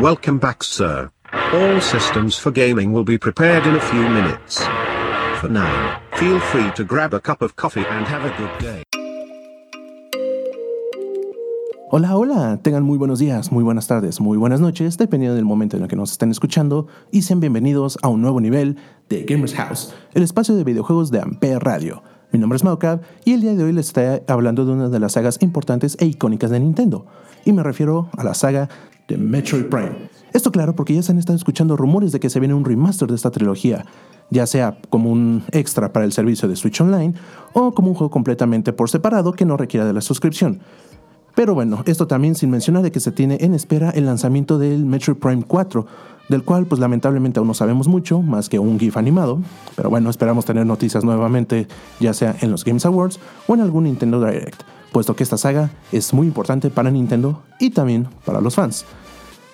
Welcome 0.00 0.38
back, 0.38 0.62
sir. 0.62 1.10
All 1.52 1.80
systems 1.80 2.38
for 2.38 2.52
gaming 2.52 2.92
will 2.92 3.04
be 3.04 3.18
prepared 3.18 3.66
in 3.66 3.74
a 3.74 3.80
few 3.80 4.08
minutes. 4.08 4.62
For 5.40 5.50
now, 5.50 6.00
feel 6.14 6.38
free 6.38 6.70
to 6.76 6.84
grab 6.84 7.14
a 7.14 7.20
cup 7.20 7.42
of 7.42 7.56
coffee 7.56 7.84
and 7.84 8.06
have 8.06 8.24
a 8.24 8.32
good 8.38 8.58
day. 8.60 8.84
Hola, 11.90 12.16
hola, 12.16 12.60
tengan 12.62 12.84
muy 12.84 12.96
buenos 12.96 13.18
días, 13.18 13.50
muy 13.50 13.64
buenas 13.64 13.88
tardes, 13.88 14.20
muy 14.20 14.38
buenas 14.38 14.60
noches, 14.60 14.98
dependiendo 14.98 15.34
del 15.34 15.44
momento 15.44 15.76
en 15.76 15.82
el 15.82 15.88
que 15.88 15.96
nos 15.96 16.12
estén 16.12 16.30
escuchando, 16.30 16.86
y 17.10 17.22
sean 17.22 17.40
bienvenidos 17.40 17.98
a 18.00 18.06
un 18.06 18.22
nuevo 18.22 18.40
nivel 18.40 18.76
de 19.08 19.24
Gamers 19.24 19.54
House, 19.54 19.92
el 20.14 20.22
espacio 20.22 20.54
de 20.54 20.62
videojuegos 20.62 21.10
de 21.10 21.22
Ampere 21.22 21.58
Radio. 21.58 22.04
Mi 22.30 22.38
nombre 22.38 22.56
es 22.56 22.62
Maocab 22.62 23.00
y 23.24 23.32
el 23.32 23.40
día 23.40 23.54
de 23.54 23.64
hoy 23.64 23.72
les 23.72 23.86
estaré 23.86 24.22
hablando 24.28 24.64
de 24.64 24.72
una 24.72 24.90
de 24.90 25.00
las 25.00 25.12
sagas 25.12 25.38
importantes 25.40 25.96
e 25.98 26.06
icónicas 26.06 26.50
de 26.50 26.60
Nintendo, 26.60 27.06
y 27.48 27.52
me 27.54 27.62
refiero 27.62 28.10
a 28.14 28.24
la 28.24 28.34
saga 28.34 28.68
de 29.08 29.16
Metroid 29.16 29.64
Prime. 29.64 30.10
Esto 30.34 30.52
claro 30.52 30.74
porque 30.74 30.92
ya 30.92 31.02
se 31.02 31.12
han 31.12 31.18
estado 31.18 31.34
escuchando 31.34 31.78
rumores 31.78 32.12
de 32.12 32.20
que 32.20 32.28
se 32.28 32.40
viene 32.40 32.52
un 32.52 32.66
remaster 32.66 33.08
de 33.08 33.14
esta 33.14 33.30
trilogía, 33.30 33.86
ya 34.28 34.46
sea 34.46 34.76
como 34.90 35.10
un 35.10 35.44
extra 35.50 35.90
para 35.90 36.04
el 36.04 36.12
servicio 36.12 36.46
de 36.46 36.56
Switch 36.56 36.78
Online 36.82 37.14
o 37.54 37.72
como 37.72 37.88
un 37.88 37.94
juego 37.94 38.10
completamente 38.10 38.74
por 38.74 38.90
separado 38.90 39.32
que 39.32 39.46
no 39.46 39.56
requiera 39.56 39.86
de 39.86 39.94
la 39.94 40.02
suscripción. 40.02 40.60
Pero 41.34 41.54
bueno, 41.54 41.82
esto 41.86 42.06
también 42.06 42.34
sin 42.34 42.50
mencionar 42.50 42.82
de 42.82 42.92
que 42.92 43.00
se 43.00 43.12
tiene 43.12 43.38
en 43.40 43.54
espera 43.54 43.88
el 43.90 44.04
lanzamiento 44.04 44.58
del 44.58 44.84
Metroid 44.84 45.16
Prime 45.16 45.44
4, 45.48 45.86
del 46.28 46.42
cual 46.42 46.66
pues 46.66 46.82
lamentablemente 46.82 47.38
aún 47.38 47.48
no 47.48 47.54
sabemos 47.54 47.88
mucho, 47.88 48.20
más 48.20 48.50
que 48.50 48.58
un 48.58 48.78
GIF 48.78 48.98
animado, 48.98 49.40
pero 49.74 49.88
bueno, 49.88 50.10
esperamos 50.10 50.44
tener 50.44 50.66
noticias 50.66 51.02
nuevamente, 51.02 51.66
ya 51.98 52.12
sea 52.12 52.36
en 52.42 52.50
los 52.50 52.62
Games 52.62 52.84
Awards 52.84 53.18
o 53.46 53.54
en 53.54 53.62
algún 53.62 53.84
Nintendo 53.84 54.22
Direct, 54.22 54.64
puesto 54.92 55.14
que 55.16 55.22
esta 55.22 55.36
saga 55.36 55.70
es 55.92 56.12
muy 56.12 56.26
importante 56.26 56.70
para 56.70 56.90
Nintendo 56.90 57.42
y 57.58 57.70
también 57.70 58.08
para 58.24 58.40
los 58.40 58.54
fans. 58.54 58.84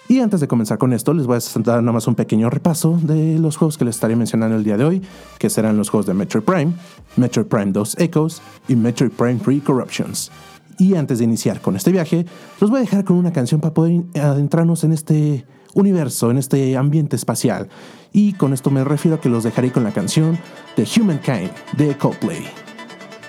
Y 0.07 0.21
antes 0.21 0.41
de 0.41 0.49
comenzar 0.49 0.77
con 0.77 0.93
esto, 0.93 1.15
les 1.15 1.27
voy 1.27 1.39
a 1.39 1.61
dar 1.61 1.83
nada 1.83 1.93
más 1.93 2.07
un 2.07 2.15
pequeño 2.15 2.51
repaso 2.51 2.99
de 3.03 3.39
los 3.39 3.57
juegos 3.57 3.79
que 3.79 3.87
les 3.87 3.97
estaré 3.97 4.17
mencionando 4.17 4.55
el 4.57 4.63
día 4.63 4.77
de 4.77 4.85
hoy, 4.85 5.03
que 5.39 5.49
serán 5.49 5.79
los 5.79 5.89
juegos 5.89 6.07
de 6.07 6.13
Metroid 6.13 6.45
Prime, 6.45 6.75
Metroid 7.17 7.47
Prime 7.47 7.73
2 7.73 7.97
Echoes 7.99 8.43
y 8.69 8.77
Metroid 8.77 9.11
Prime 9.13 9.41
3 9.43 9.63
Corruptions. 9.63 10.31
Y 10.79 10.95
antes 10.95 11.19
de 11.19 11.25
iniciar 11.25 11.61
con 11.61 11.75
este 11.77 11.91
viaje, 11.91 12.27
los 12.61 12.71
voy 12.71 12.79
a 12.79 12.83
dejar 12.83 13.05
con 13.05 13.17
una 13.17 13.33
canción 13.33 13.61
para 13.61 13.73
poder 13.73 14.03
adentrarnos 14.15 14.85
en 14.85 14.93
este 14.93 15.47
universo, 15.73 16.31
en 16.31 16.39
este 16.39 16.77
ambiente 16.77 17.17
espacial. 17.17 17.69
Y 18.13 18.35
con 18.35 18.53
esto 18.53 18.71
me 18.71 18.85
refiero 18.85 19.17
a 19.17 19.21
que 19.21 19.29
los 19.29 19.45
dejaré 19.45 19.73
con 19.73 19.85
la 19.85 19.93
canción 19.93 20.39
The 20.77 20.87
Humankind 21.01 21.51
de 21.79 21.97
Coldplay. 21.97 22.45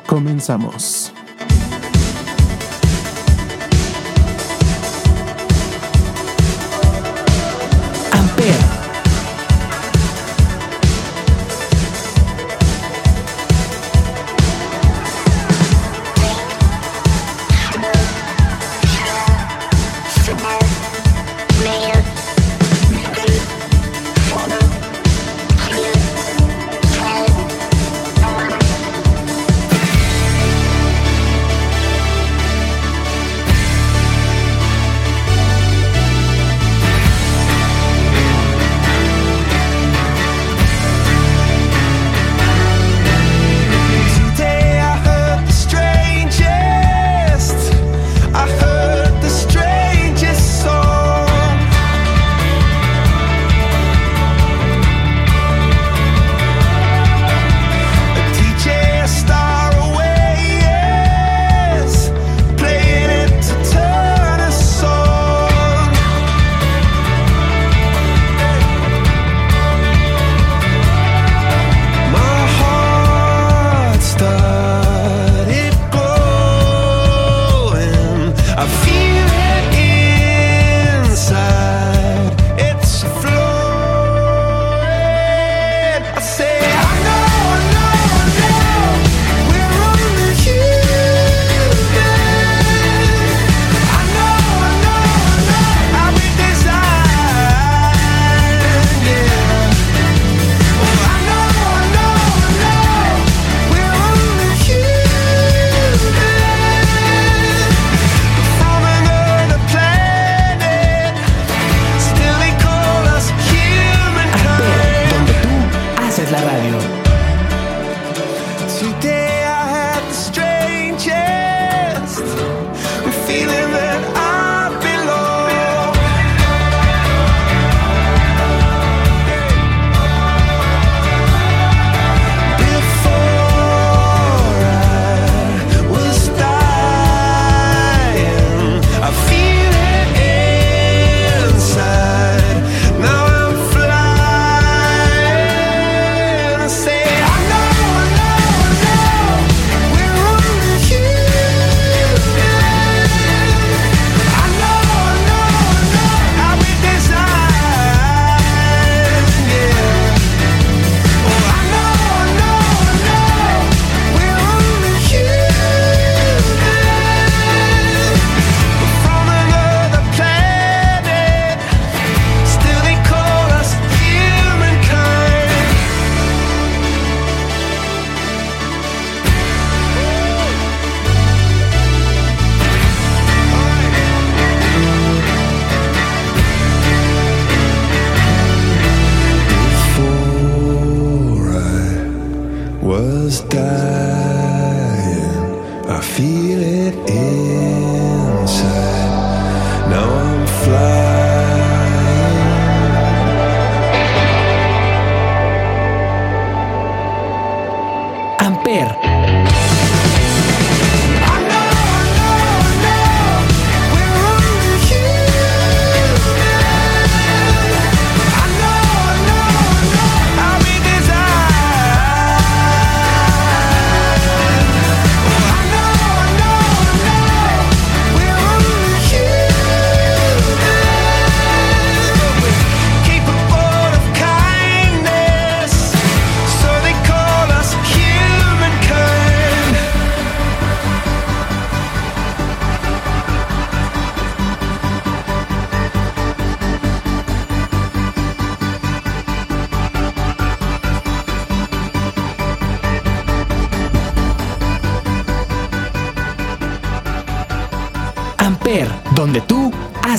Comenzamos. 0.08 1.14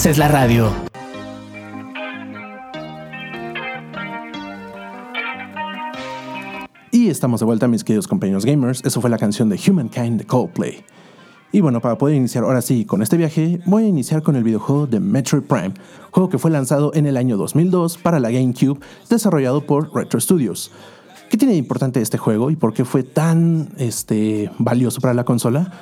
Haces 0.07 0.19
la 0.19 0.29
radio. 0.29 0.71
Y 6.93 7.09
estamos 7.09 7.41
de 7.41 7.47
vuelta, 7.47 7.67
mis 7.67 7.83
queridos 7.83 8.07
compañeros 8.07 8.45
gamers. 8.45 8.85
Eso 8.85 9.01
fue 9.01 9.11
la 9.11 9.19
canción 9.19 9.49
de 9.49 9.59
Humankind 9.59 10.21
de 10.21 10.25
Coldplay. 10.25 10.85
Y 11.51 11.61
bueno, 11.61 11.81
para 11.81 11.99
poder 11.99 12.15
iniciar 12.15 12.45
ahora 12.45 12.63
sí 12.63 12.85
con 12.85 13.03
este 13.03 13.17
viaje, 13.17 13.61
voy 13.67 13.83
a 13.83 13.89
iniciar 13.89 14.23
con 14.23 14.37
el 14.37 14.45
videojuego 14.45 14.87
de 14.87 15.01
Metroid 15.01 15.43
Prime, 15.43 15.75
juego 16.13 16.29
que 16.29 16.39
fue 16.39 16.53
lanzado 16.53 16.93
en 16.95 17.07
el 17.07 17.17
año 17.17 17.37
2002 17.37 17.99
para 17.99 18.21
la 18.21 18.31
GameCube, 18.31 18.79
desarrollado 19.11 19.67
por 19.67 19.93
Retro 19.93 20.21
Studios. 20.21 20.71
¿Qué 21.31 21.37
tiene 21.37 21.55
de 21.55 21.59
importante 21.59 22.01
este 22.01 22.17
juego 22.17 22.53
y 22.53 22.57
por 22.57 22.75
qué 22.75 22.85
fue 22.85 23.03
tan 23.03 23.71
este, 23.77 24.53
valioso 24.61 25.01
para 25.01 25.15
la 25.15 25.25
consola? 25.25 25.73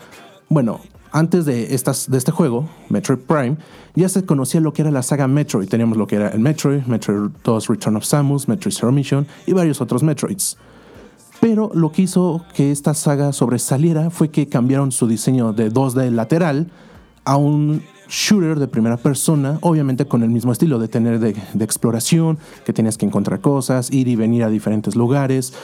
Bueno, 0.48 0.80
antes 1.14 1.44
de, 1.44 1.72
este 1.72 2.32
juego, 2.32 2.68
Metroid 2.88 3.20
Prime, 3.20 3.56
ya 3.94 4.08
se 4.08 4.24
conocía 4.24 4.60
lo 4.60 4.72
que 4.72 4.82
era 4.82 4.90
la 4.90 5.04
saga 5.04 5.28
Metroid. 5.28 5.68
Teníamos 5.68 5.96
lo 5.96 6.08
que 6.08 6.16
era 6.16 6.30
el 6.30 6.40
Metroid, 6.40 6.82
Metroid 6.86 7.30
2 7.44 7.68
Return 7.68 7.94
of 7.94 8.04
Samus, 8.04 8.48
Metroid 8.48 8.74
Zero 8.74 8.90
Mission 8.90 9.24
y 9.46 9.52
varios 9.52 9.80
otros 9.80 10.02
Metroids. 10.02 10.56
Pero 11.40 11.70
lo 11.72 11.92
que 11.92 12.02
hizo 12.02 12.44
que 12.52 12.72
esta 12.72 12.94
saga 12.94 13.32
sobresaliera 13.32 14.10
fue 14.10 14.30
que 14.30 14.48
cambiaron 14.48 14.90
su 14.90 15.06
diseño 15.06 15.52
de 15.52 15.70
2D 15.70 16.10
lateral 16.10 16.72
a 17.24 17.36
un 17.36 17.80
shooter 18.08 18.58
de 18.58 18.66
primera 18.66 18.96
persona, 18.96 19.58
obviamente 19.60 20.06
con 20.06 20.24
el 20.24 20.30
mismo 20.30 20.50
estilo 20.50 20.80
de 20.80 20.88
tener 20.88 21.20
de, 21.20 21.36
exploración, 21.64 22.38
que 22.66 22.72
tenías 22.72 22.98
que 22.98 23.06
encontrar 23.06 23.40
cosas, 23.40 23.92
ir 23.92 24.08
y 24.08 24.16
venir 24.16 24.42
a 24.42 24.48
diferentes 24.48 24.96
lugares. 24.96 25.54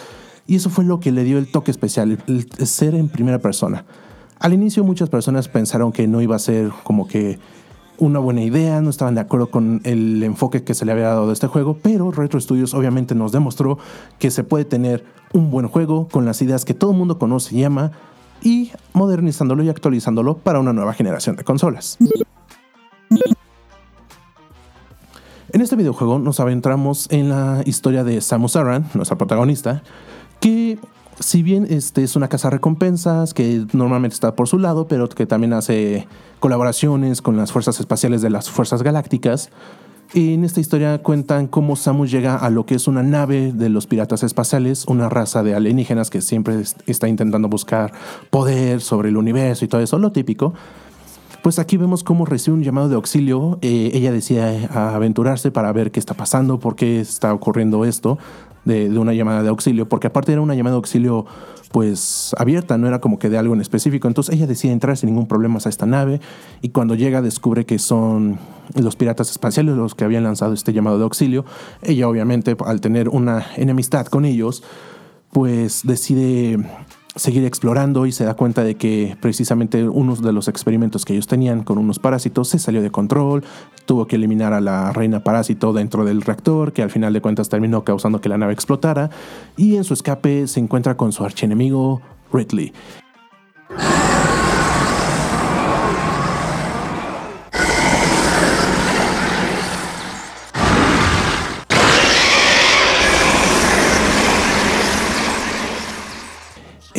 Y 0.46 0.54
eso 0.54 0.70
fue 0.70 0.84
lo 0.84 1.00
que 1.00 1.10
le 1.10 1.24
dio 1.24 1.38
el 1.38 1.50
toque 1.50 1.72
especial, 1.72 2.22
ser 2.64 2.94
en 2.94 3.08
primera 3.08 3.40
persona. 3.40 3.84
Al 4.40 4.54
inicio 4.54 4.84
muchas 4.84 5.10
personas 5.10 5.48
pensaron 5.48 5.92
que 5.92 6.08
no 6.08 6.22
iba 6.22 6.34
a 6.34 6.38
ser 6.38 6.70
como 6.82 7.06
que 7.06 7.38
una 7.98 8.18
buena 8.18 8.42
idea, 8.42 8.80
no 8.80 8.88
estaban 8.88 9.14
de 9.14 9.20
acuerdo 9.20 9.50
con 9.50 9.82
el 9.84 10.22
enfoque 10.22 10.64
que 10.64 10.72
se 10.72 10.86
le 10.86 10.92
había 10.92 11.08
dado 11.08 11.26
de 11.26 11.34
este 11.34 11.46
juego, 11.46 11.76
pero 11.82 12.10
Retro 12.10 12.40
Studios 12.40 12.72
obviamente 12.72 13.14
nos 13.14 13.32
demostró 13.32 13.78
que 14.18 14.30
se 14.30 14.42
puede 14.42 14.64
tener 14.64 15.04
un 15.34 15.50
buen 15.50 15.68
juego 15.68 16.08
con 16.08 16.24
las 16.24 16.40
ideas 16.40 16.64
que 16.64 16.72
todo 16.72 16.92
el 16.92 16.96
mundo 16.96 17.18
conoce 17.18 17.54
y 17.54 17.64
ama 17.64 17.92
y 18.42 18.72
modernizándolo 18.94 19.62
y 19.62 19.68
actualizándolo 19.68 20.38
para 20.38 20.58
una 20.58 20.72
nueva 20.72 20.94
generación 20.94 21.36
de 21.36 21.44
consolas. 21.44 21.98
En 25.52 25.60
este 25.60 25.76
videojuego 25.76 26.18
nos 26.18 26.40
adentramos 26.40 27.08
en 27.10 27.28
la 27.28 27.60
historia 27.66 28.04
de 28.04 28.22
Samus 28.22 28.56
Aran, 28.56 28.86
nuestra 28.94 29.18
protagonista, 29.18 29.82
que 30.40 30.78
si 31.20 31.42
bien 31.42 31.66
este 31.70 32.02
es 32.02 32.16
una 32.16 32.28
casa 32.28 32.50
recompensas 32.50 33.34
que 33.34 33.64
normalmente 33.72 34.14
está 34.14 34.34
por 34.34 34.48
su 34.48 34.58
lado, 34.58 34.88
pero 34.88 35.08
que 35.08 35.26
también 35.26 35.52
hace 35.52 36.08
colaboraciones 36.40 37.22
con 37.22 37.36
las 37.36 37.52
fuerzas 37.52 37.78
espaciales 37.78 38.22
de 38.22 38.30
las 38.30 38.50
fuerzas 38.50 38.82
galácticas, 38.82 39.50
en 40.12 40.42
esta 40.42 40.58
historia 40.58 41.02
cuentan 41.02 41.46
cómo 41.46 41.76
Samus 41.76 42.10
llega 42.10 42.34
a 42.34 42.50
lo 42.50 42.66
que 42.66 42.74
es 42.74 42.88
una 42.88 43.02
nave 43.04 43.52
de 43.52 43.68
los 43.68 43.86
piratas 43.86 44.24
espaciales, 44.24 44.84
una 44.88 45.08
raza 45.08 45.44
de 45.44 45.54
alienígenas 45.54 46.10
que 46.10 46.20
siempre 46.20 46.60
est- 46.60 46.80
está 46.86 47.06
intentando 47.06 47.48
buscar 47.48 47.92
poder 48.30 48.80
sobre 48.80 49.10
el 49.10 49.16
universo 49.16 49.64
y 49.64 49.68
todo 49.68 49.80
eso, 49.80 49.98
lo 50.00 50.10
típico. 50.10 50.52
Pues 51.42 51.58
aquí 51.58 51.76
vemos 51.76 52.02
cómo 52.02 52.26
recibe 52.26 52.56
un 52.56 52.62
llamado 52.64 52.88
de 52.88 52.96
auxilio. 52.96 53.58
eh, 53.62 53.92
ella 53.94 54.10
decide 54.10 54.68
aventurarse 54.74 55.50
para 55.52 55.72
ver 55.72 55.90
qué 55.92 56.00
está 56.00 56.14
pasando, 56.14 56.58
por 56.58 56.74
qué 56.76 57.00
está 57.00 57.32
ocurriendo 57.32 57.84
esto 57.84 58.18
de, 58.64 58.88
de 58.88 58.98
una 58.98 59.14
llamada 59.14 59.42
de 59.42 59.48
auxilio, 59.48 59.88
porque 59.88 60.08
aparte 60.08 60.32
era 60.32 60.40
una 60.40 60.54
llamada 60.54 60.74
de 60.74 60.78
auxilio 60.78 61.26
pues 61.70 62.34
abierta, 62.36 62.78
no 62.78 62.88
era 62.88 63.00
como 63.00 63.18
que 63.18 63.30
de 63.30 63.38
algo 63.38 63.54
en 63.54 63.60
específico. 63.60 64.08
Entonces 64.08 64.34
ella 64.34 64.46
decide 64.46 64.72
entrar 64.72 64.96
sin 64.96 65.08
ningún 65.08 65.26
problema 65.26 65.58
a 65.64 65.68
esta 65.68 65.86
nave 65.86 66.20
y 66.62 66.70
cuando 66.70 66.94
llega 66.94 67.22
descubre 67.22 67.64
que 67.64 67.78
son 67.78 68.38
los 68.74 68.96
piratas 68.96 69.30
espaciales 69.30 69.76
los 69.76 69.94
que 69.94 70.04
habían 70.04 70.24
lanzado 70.24 70.52
este 70.52 70.72
llamado 70.72 70.98
de 70.98 71.04
auxilio. 71.04 71.44
Ella 71.82 72.08
obviamente 72.08 72.56
al 72.64 72.80
tener 72.80 73.08
una 73.08 73.46
enemistad 73.56 74.06
con 74.06 74.24
ellos, 74.24 74.64
pues 75.32 75.82
decide 75.84 76.58
seguir 77.16 77.44
explorando 77.44 78.06
y 78.06 78.12
se 78.12 78.24
da 78.24 78.34
cuenta 78.34 78.62
de 78.62 78.76
que 78.76 79.16
precisamente 79.20 79.88
uno 79.88 80.16
de 80.16 80.32
los 80.32 80.48
experimentos 80.48 81.04
que 81.04 81.14
ellos 81.14 81.26
tenían 81.26 81.64
con 81.64 81.78
unos 81.78 81.98
parásitos 81.98 82.48
se 82.48 82.58
salió 82.58 82.82
de 82.82 82.90
control, 82.90 83.44
tuvo 83.84 84.06
que 84.06 84.16
eliminar 84.16 84.52
a 84.52 84.60
la 84.60 84.92
reina 84.92 85.24
parásito 85.24 85.72
dentro 85.72 86.04
del 86.04 86.22
reactor, 86.22 86.72
que 86.72 86.82
al 86.82 86.90
final 86.90 87.12
de 87.12 87.20
cuentas 87.20 87.48
terminó 87.48 87.84
causando 87.84 88.20
que 88.20 88.28
la 88.28 88.38
nave 88.38 88.52
explotara, 88.52 89.10
y 89.56 89.76
en 89.76 89.84
su 89.84 89.94
escape 89.94 90.46
se 90.46 90.60
encuentra 90.60 90.96
con 90.96 91.12
su 91.12 91.24
archienemigo 91.24 92.00
Ridley. 92.32 92.72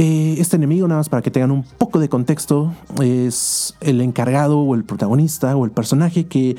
Eh, 0.04 0.41
este 0.52 0.58
enemigo, 0.58 0.86
nada 0.86 1.00
más 1.00 1.08
para 1.08 1.22
que 1.22 1.32
tengan 1.32 1.50
un 1.52 1.64
poco 1.64 1.98
de 1.98 2.10
contexto, 2.10 2.74
es 3.02 3.74
el 3.80 4.02
encargado 4.02 4.60
o 4.60 4.76
el 4.76 4.84
protagonista 4.84 5.56
o 5.56 5.64
el 5.64 5.72
personaje 5.72 6.26
que 6.26 6.58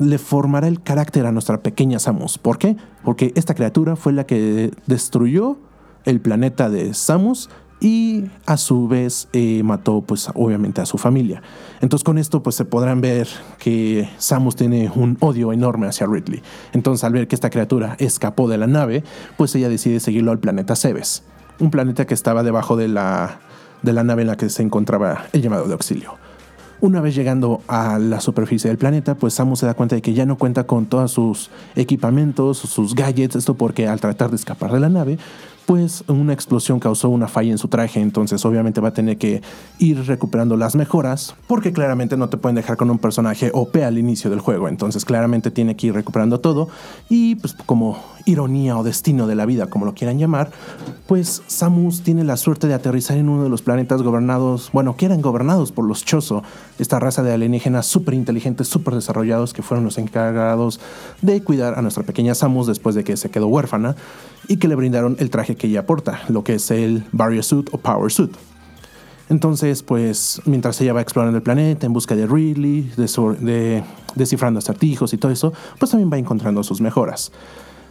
le 0.00 0.18
formará 0.18 0.66
el 0.66 0.82
carácter 0.82 1.24
a 1.24 1.30
nuestra 1.30 1.62
pequeña 1.62 2.00
Samus. 2.00 2.36
¿Por 2.36 2.58
qué? 2.58 2.76
Porque 3.04 3.32
esta 3.36 3.54
criatura 3.54 3.94
fue 3.94 4.12
la 4.12 4.26
que 4.26 4.72
destruyó 4.86 5.56
el 6.04 6.20
planeta 6.20 6.68
de 6.68 6.94
Samus 6.94 7.48
y 7.80 8.24
a 8.44 8.56
su 8.56 8.88
vez 8.88 9.28
eh, 9.32 9.62
mató 9.62 10.00
pues 10.00 10.28
obviamente 10.34 10.80
a 10.80 10.86
su 10.86 10.98
familia. 10.98 11.40
Entonces 11.80 12.02
con 12.02 12.18
esto 12.18 12.42
pues 12.42 12.56
se 12.56 12.64
podrán 12.64 13.00
ver 13.00 13.28
que 13.60 14.08
Samus 14.18 14.56
tiene 14.56 14.90
un 14.92 15.16
odio 15.20 15.52
enorme 15.52 15.86
hacia 15.86 16.08
Ridley. 16.08 16.42
Entonces 16.72 17.04
al 17.04 17.12
ver 17.12 17.28
que 17.28 17.36
esta 17.36 17.50
criatura 17.50 17.94
escapó 18.00 18.48
de 18.48 18.58
la 18.58 18.66
nave, 18.66 19.04
pues 19.36 19.54
ella 19.54 19.68
decide 19.68 20.00
seguirlo 20.00 20.32
al 20.32 20.40
planeta 20.40 20.74
Cebes, 20.74 21.22
un 21.58 21.70
planeta 21.70 22.06
que 22.06 22.14
estaba 22.14 22.42
debajo 22.42 22.76
de 22.76 22.88
la, 22.88 23.40
de 23.82 23.92
la 23.92 24.04
nave 24.04 24.22
en 24.22 24.28
la 24.28 24.36
que 24.36 24.48
se 24.48 24.62
encontraba 24.62 25.26
el 25.32 25.42
llamado 25.42 25.66
de 25.66 25.72
auxilio. 25.72 26.14
Una 26.80 27.00
vez 27.00 27.16
llegando 27.16 27.60
a 27.66 27.98
la 27.98 28.20
superficie 28.20 28.68
del 28.68 28.78
planeta, 28.78 29.16
pues 29.16 29.34
Samus 29.34 29.58
se 29.58 29.66
da 29.66 29.74
cuenta 29.74 29.96
de 29.96 30.02
que 30.02 30.14
ya 30.14 30.26
no 30.26 30.38
cuenta 30.38 30.64
con 30.64 30.86
todos 30.86 31.10
sus 31.10 31.50
equipamientos, 31.74 32.58
sus 32.58 32.94
gadgets, 32.94 33.34
esto 33.34 33.54
porque 33.54 33.88
al 33.88 34.00
tratar 34.00 34.30
de 34.30 34.36
escapar 34.36 34.70
de 34.70 34.78
la 34.78 34.88
nave, 34.88 35.18
pues 35.68 36.02
una 36.08 36.32
explosión 36.32 36.80
causó 36.80 37.10
una 37.10 37.28
falla 37.28 37.50
en 37.50 37.58
su 37.58 37.68
traje, 37.68 38.00
entonces 38.00 38.42
obviamente 38.46 38.80
va 38.80 38.88
a 38.88 38.94
tener 38.94 39.18
que 39.18 39.42
ir 39.78 40.02
recuperando 40.06 40.56
las 40.56 40.74
mejoras, 40.74 41.34
porque 41.46 41.74
claramente 41.74 42.16
no 42.16 42.30
te 42.30 42.38
pueden 42.38 42.56
dejar 42.56 42.78
con 42.78 42.88
un 42.90 42.98
personaje 42.98 43.50
OP 43.52 43.76
al 43.76 43.98
inicio 43.98 44.30
del 44.30 44.40
juego, 44.40 44.68
entonces 44.68 45.04
claramente 45.04 45.50
tiene 45.50 45.76
que 45.76 45.88
ir 45.88 45.92
recuperando 45.92 46.40
todo 46.40 46.70
y 47.10 47.34
pues 47.34 47.52
como 47.66 48.02
ironía 48.24 48.78
o 48.78 48.82
destino 48.82 49.26
de 49.26 49.34
la 49.34 49.44
vida, 49.44 49.66
como 49.66 49.84
lo 49.84 49.92
quieran 49.92 50.18
llamar, 50.18 50.50
pues 51.06 51.42
Samus 51.48 52.00
tiene 52.00 52.24
la 52.24 52.38
suerte 52.38 52.66
de 52.66 52.72
aterrizar 52.72 53.18
en 53.18 53.28
uno 53.28 53.44
de 53.44 53.50
los 53.50 53.60
planetas 53.60 54.00
gobernados, 54.00 54.70
bueno, 54.72 54.96
que 54.96 55.04
eran 55.04 55.20
gobernados 55.20 55.70
por 55.70 55.86
los 55.86 56.02
Chozo, 56.02 56.42
esta 56.78 56.98
raza 56.98 57.22
de 57.22 57.34
alienígenas 57.34 57.84
súper 57.84 58.14
inteligentes, 58.14 58.68
súper 58.68 58.94
desarrollados, 58.94 59.52
que 59.52 59.62
fueron 59.62 59.84
los 59.84 59.98
encargados 59.98 60.80
de 61.20 61.42
cuidar 61.42 61.78
a 61.78 61.82
nuestra 61.82 62.04
pequeña 62.04 62.34
Samus 62.34 62.66
después 62.66 62.94
de 62.94 63.04
que 63.04 63.18
se 63.18 63.30
quedó 63.30 63.48
huérfana 63.48 63.96
y 64.48 64.56
que 64.56 64.66
le 64.66 64.74
brindaron 64.74 65.16
el 65.20 65.30
traje 65.30 65.54
que 65.54 65.68
ella 65.68 65.86
porta, 65.86 66.22
lo 66.28 66.42
que 66.42 66.54
es 66.54 66.70
el 66.70 67.04
Barrier 67.12 67.44
Suit 67.44 67.68
o 67.72 67.78
Power 67.78 68.10
Suit. 68.10 68.32
Entonces, 69.28 69.82
pues, 69.82 70.40
mientras 70.46 70.80
ella 70.80 70.94
va 70.94 71.02
explorando 71.02 71.36
el 71.36 71.42
planeta 71.42 71.86
en 71.86 71.92
busca 71.92 72.16
de 72.16 72.26
Ridley, 72.26 72.90
de, 72.96 73.84
descifrando 74.14 74.58
acertijos 74.58 75.12
y 75.12 75.18
todo 75.18 75.30
eso, 75.30 75.52
pues 75.78 75.90
también 75.90 76.10
va 76.10 76.16
encontrando 76.16 76.62
sus 76.62 76.80
mejoras. 76.80 77.30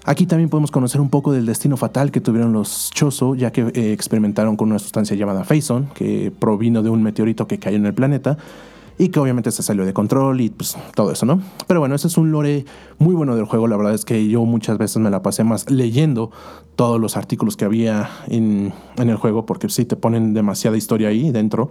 Aquí 0.04 0.26
también 0.26 0.50
podemos 0.50 0.72
conocer 0.72 1.00
un 1.00 1.10
poco 1.10 1.34
del 1.34 1.46
destino 1.46 1.78
fatal 1.78 2.12
que 2.12 2.22
tuvieron 2.22 2.54
los 2.54 2.90
Chozo, 2.92 3.36
ya 3.36 3.52
que 3.52 3.62
eh, 3.74 3.92
experimentaron 3.92 4.56
con 4.56 4.70
una 4.70 4.80
sustancia 4.80 5.16
llamada 5.16 5.44
Phason, 5.44 5.90
que 5.94 6.32
provino 6.32 6.82
de 6.82 6.90
un 6.90 7.04
meteorito 7.04 7.46
que 7.46 7.60
cayó 7.60 7.78
en 7.78 7.86
el 7.86 7.94
planeta 7.94 8.38
y 8.98 9.10
que 9.10 9.20
obviamente 9.20 9.51
se 9.51 9.63
salió 9.63 9.86
de 9.86 9.94
control 9.94 10.42
y 10.42 10.50
pues 10.50 10.75
todo 10.96 11.12
eso, 11.12 11.25
¿no? 11.25 11.42
Pero 11.68 11.80
bueno, 11.80 11.96
ese 11.96 12.08
es 12.08 12.18
un 12.18 12.32
lore 12.32 12.66
muy 12.98 13.13
bueno 13.13 13.36
del 13.36 13.46
juego. 13.46 13.68
La 13.68 13.77
verdad 13.77 13.94
es 13.94 14.06
que 14.06 14.27
yo 14.27 14.44
muchas 14.46 14.77
veces 14.77 14.98
me 14.98 15.10
la 15.10 15.22
pasé 15.22 15.44
más 15.44 15.70
leyendo 15.70 16.32
todos 16.75 17.00
los 17.00 17.18
artículos 17.18 17.58
que 17.58 17.66
había 17.66 18.10
en, 18.27 18.74
en 18.98 19.10
el 19.10 19.18
juego, 19.18 19.46
porque 19.46 19.70
sí 19.70 19.86
te 19.86 19.96
ponen 19.96 20.34
demasiada 20.34 20.77
historia 20.77 21.10
ahí 21.10 21.32
dentro, 21.32 21.70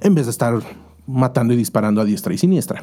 en 0.00 0.14
vez 0.14 0.26
de 0.26 0.30
estar 0.30 0.54
matando 1.06 1.54
y 1.54 1.56
disparando 1.56 2.00
a 2.00 2.04
diestra 2.04 2.34
y 2.34 2.38
siniestra. 2.38 2.82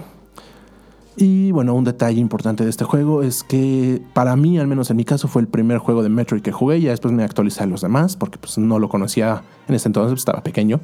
Y 1.18 1.52
bueno, 1.52 1.74
un 1.74 1.84
detalle 1.84 2.20
importante 2.20 2.64
de 2.64 2.70
este 2.70 2.86
juego 2.86 3.22
es 3.22 3.44
que 3.44 4.02
para 4.14 4.36
mí, 4.38 4.58
al 4.58 4.68
menos 4.68 4.90
en 4.90 4.98
mi 4.98 5.04
caso, 5.04 5.28
fue 5.28 5.42
el 5.42 5.48
primer 5.48 5.78
juego 5.78 6.04
de 6.04 6.10
Metroid 6.10 6.42
que 6.42 6.52
jugué. 6.52 6.80
Ya 6.80 6.92
después 6.92 7.14
me 7.14 7.24
actualicé 7.24 7.64
a 7.64 7.66
los 7.66 7.82
demás 7.82 8.16
porque 8.16 8.38
pues, 8.38 8.58
no 8.58 8.80
lo 8.80 8.88
conocía 8.88 9.44
en 9.68 9.76
ese 9.76 9.90
entonces, 9.90 10.12
pues, 10.12 10.22
estaba 10.22 10.42
pequeño. 10.42 10.80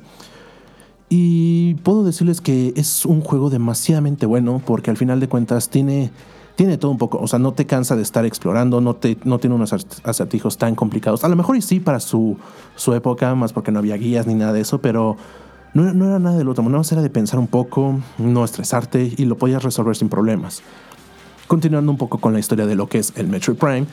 Y 1.10 1.76
puedo 1.76 2.04
decirles 2.04 2.42
que 2.42 2.74
es 2.76 3.06
un 3.06 3.22
juego 3.22 3.50
demasiadamente 3.50 4.26
bueno 4.26 4.62
porque 4.66 4.92
al 4.92 4.98
final 4.98 5.20
de 5.20 5.30
cuentas 5.30 5.70
tiene, 5.70 6.12
tiene 6.56 6.78
todo 6.78 6.92
un 6.92 6.98
poco. 6.98 7.20
O 7.20 7.28
sea, 7.28 7.40
no 7.40 7.54
te 7.54 7.66
cansa 7.66 7.96
de 7.96 8.02
estar 8.02 8.26
explorando, 8.26 8.82
no, 8.82 8.96
te, 8.96 9.18
no 9.24 9.40
tiene 9.40 9.56
unos 9.56 9.74
acertijos 10.04 10.58
tan 10.58 10.76
complicados. 10.76 11.24
A 11.24 11.30
lo 11.30 11.36
mejor 11.36 11.56
y 11.56 11.62
sí 11.62 11.80
para 11.80 12.00
su, 12.02 12.38
su 12.76 12.94
época, 12.94 13.34
más 13.36 13.54
porque 13.54 13.72
no 13.72 13.80
había 13.80 13.96
guías 13.96 14.28
ni 14.28 14.34
nada 14.34 14.52
de 14.52 14.62
eso, 14.62 14.82
pero 14.82 15.16
no, 15.74 15.94
no 15.94 16.06
era 16.06 16.20
nada 16.20 16.38
del 16.38 16.50
otro. 16.50 16.64
Nada 16.64 16.80
más 16.80 16.92
era 16.92 17.02
de 17.02 17.10
pensar 17.10 17.40
un 17.40 17.48
poco, 17.48 18.00
no 18.18 18.44
estresarte 18.44 19.14
y 19.16 19.26
lo 19.26 19.38
podías 19.38 19.64
resolver 19.64 19.96
sin 19.96 20.10
problemas. 20.10 20.62
Continuando 21.48 21.90
un 21.90 21.98
poco 21.98 22.18
con 22.18 22.34
la 22.34 22.40
historia 22.40 22.66
de 22.66 22.76
lo 22.76 22.90
que 22.90 22.98
es 22.98 23.14
el 23.16 23.28
Metroid 23.28 23.58
Prime, 23.58 23.88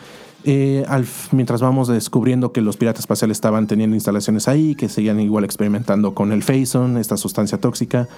eh, 0.44 0.84
mientras 1.32 1.62
vamos 1.62 1.88
descubriendo 1.88 2.52
que 2.52 2.60
los 2.60 2.76
piratas 2.76 3.00
espaciales 3.00 3.36
estaban 3.36 3.66
teniendo 3.66 3.96
instalaciones 3.96 4.46
ahí, 4.46 4.74
que 4.74 4.88
seguían 4.88 5.18
igual 5.20 5.44
experimentando 5.44 6.14
con 6.14 6.32
el 6.32 6.42
Phason, 6.42 6.98
esta 6.98 7.16
sustancia 7.16 7.58
tóxica, 7.58 8.08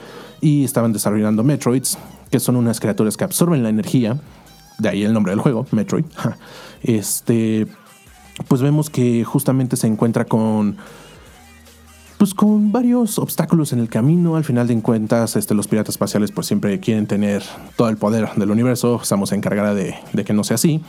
y 0.40 0.64
estaban 0.64 0.92
desarrollando 0.92 1.44
Metroids, 1.44 1.98
que 2.30 2.40
son 2.40 2.56
unas 2.56 2.80
criaturas 2.80 3.16
que 3.16 3.24
absorben 3.24 3.62
la 3.62 3.68
energía, 3.68 4.18
de 4.78 4.88
ahí 4.88 5.04
el 5.04 5.12
nombre 5.12 5.30
del 5.32 5.40
juego, 5.40 5.66
Metroid. 5.70 6.04
Este, 6.82 7.66
pues 8.46 8.60
vemos 8.60 8.90
que 8.90 9.24
justamente 9.24 9.76
se 9.76 9.88
encuentra 9.88 10.24
con 10.24 10.76
pues 12.18 12.32
con 12.32 12.70
varios 12.70 13.18
obstáculos 13.18 13.72
en 13.72 13.80
el 13.80 13.88
camino, 13.88 14.36
al 14.36 14.44
final 14.44 14.68
de 14.68 14.80
cuentas, 14.80 15.36
este, 15.36 15.54
los 15.54 15.68
piratas 15.68 15.94
espaciales 15.94 16.32
pues 16.32 16.46
siempre 16.46 16.78
quieren 16.80 17.06
tener 17.06 17.42
todo 17.76 17.88
el 17.88 17.96
poder 17.96 18.30
del 18.36 18.50
universo, 18.50 19.00
Samus 19.02 19.30
se 19.30 19.36
encargará 19.36 19.74
de, 19.74 19.96
de 20.12 20.24
que 20.24 20.32
no 20.32 20.44
sea 20.44 20.54
así. 20.54 20.82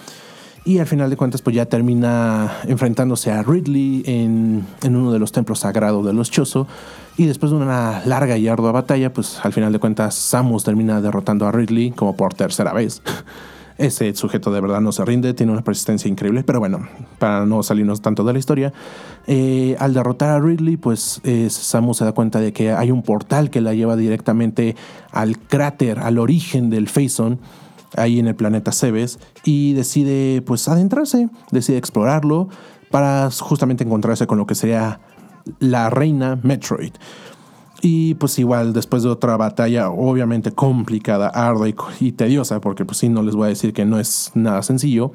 Y 0.68 0.80
al 0.80 0.86
final 0.86 1.10
de 1.10 1.16
cuentas 1.16 1.42
pues 1.42 1.56
ya 1.56 1.66
termina 1.66 2.52
enfrentándose 2.66 3.32
a 3.32 3.42
Ridley 3.42 4.04
en, 4.06 4.66
en 4.84 4.96
uno 4.98 5.14
de 5.14 5.20
los 5.20 5.32
templos 5.32 5.60
sagrados 5.60 6.06
de 6.06 6.12
los 6.12 6.30
Chozo. 6.30 6.68
Y 7.16 7.26
después 7.26 7.54
de 7.54 7.58
una 7.58 8.02
larga 8.06 8.38
y 8.38 8.50
ardua 8.50 8.74
batalla, 8.74 9.14
pues 9.14 9.40
al 9.44 9.54
final 9.54 9.72
de 9.72 9.80
cuentas 9.80 10.16
Samus 10.16 10.66
termina 10.66 11.00
derrotando 11.00 11.48
a 11.48 11.54
Ridley 11.54 11.92
como 11.92 12.18
por 12.18 12.34
tercera 12.34 12.74
vez. 12.74 13.02
Ese 13.78 14.14
sujeto 14.14 14.52
de 14.52 14.60
verdad 14.60 14.82
no 14.82 14.92
se 14.92 15.06
rinde, 15.06 15.34
tiene 15.34 15.54
una 15.54 15.64
persistencia 15.64 16.10
increíble, 16.10 16.44
pero 16.44 16.60
bueno, 16.60 16.86
para 17.18 17.46
no 17.46 17.64
salirnos 17.64 18.02
tanto 18.02 18.26
de 18.26 18.34
la 18.34 18.40
historia, 18.40 18.74
eh, 19.26 19.78
al 19.80 19.94
derrotar 19.94 20.32
a 20.32 20.40
Ridley, 20.42 20.76
pues 20.76 21.22
eh, 21.24 21.48
Samus 21.50 21.96
se 21.96 22.04
da 22.04 22.12
cuenta 22.12 22.42
de 22.42 22.52
que 22.52 22.74
hay 22.74 22.92
un 22.92 23.04
portal 23.04 23.52
que 23.52 23.62
la 23.62 23.74
lleva 23.74 23.96
directamente 23.96 24.76
al 25.12 25.40
cráter, 25.40 26.00
al 26.00 26.18
origen 26.18 26.70
del 26.70 26.90
Phason, 26.90 27.40
ahí 27.96 28.20
en 28.20 28.28
el 28.28 28.36
planeta 28.36 28.72
Cebes, 28.72 29.20
y 29.44 29.74
decide 29.74 30.42
pues 30.42 30.68
adentrarse, 30.68 31.30
decide 31.52 31.78
explorarlo 31.78 32.50
para 32.92 33.30
justamente 33.32 33.84
encontrarse 33.84 34.28
con 34.28 34.38
lo 34.38 34.46
que 34.46 34.56
sería 34.56 35.00
la 35.60 35.90
reina 35.90 36.40
Metroid. 36.42 36.94
Y 37.82 38.16
pues 38.16 38.40
igual 38.40 38.74
después 38.74 39.04
de 39.04 39.10
otra 39.10 39.38
batalla 39.38 39.90
obviamente 39.90 40.52
complicada, 40.52 41.28
ardua 41.30 41.70
y, 42.00 42.12
tediosa, 42.12 42.60
porque 42.60 42.86
pues 42.86 42.98
sí, 42.98 43.10
no 43.10 43.22
les 43.22 43.36
voy 43.36 43.46
a 43.46 43.50
decir 43.50 43.74
que 43.74 43.86
no 43.86 44.00
es 44.00 44.32
nada 44.34 44.64
sencillo, 44.64 45.12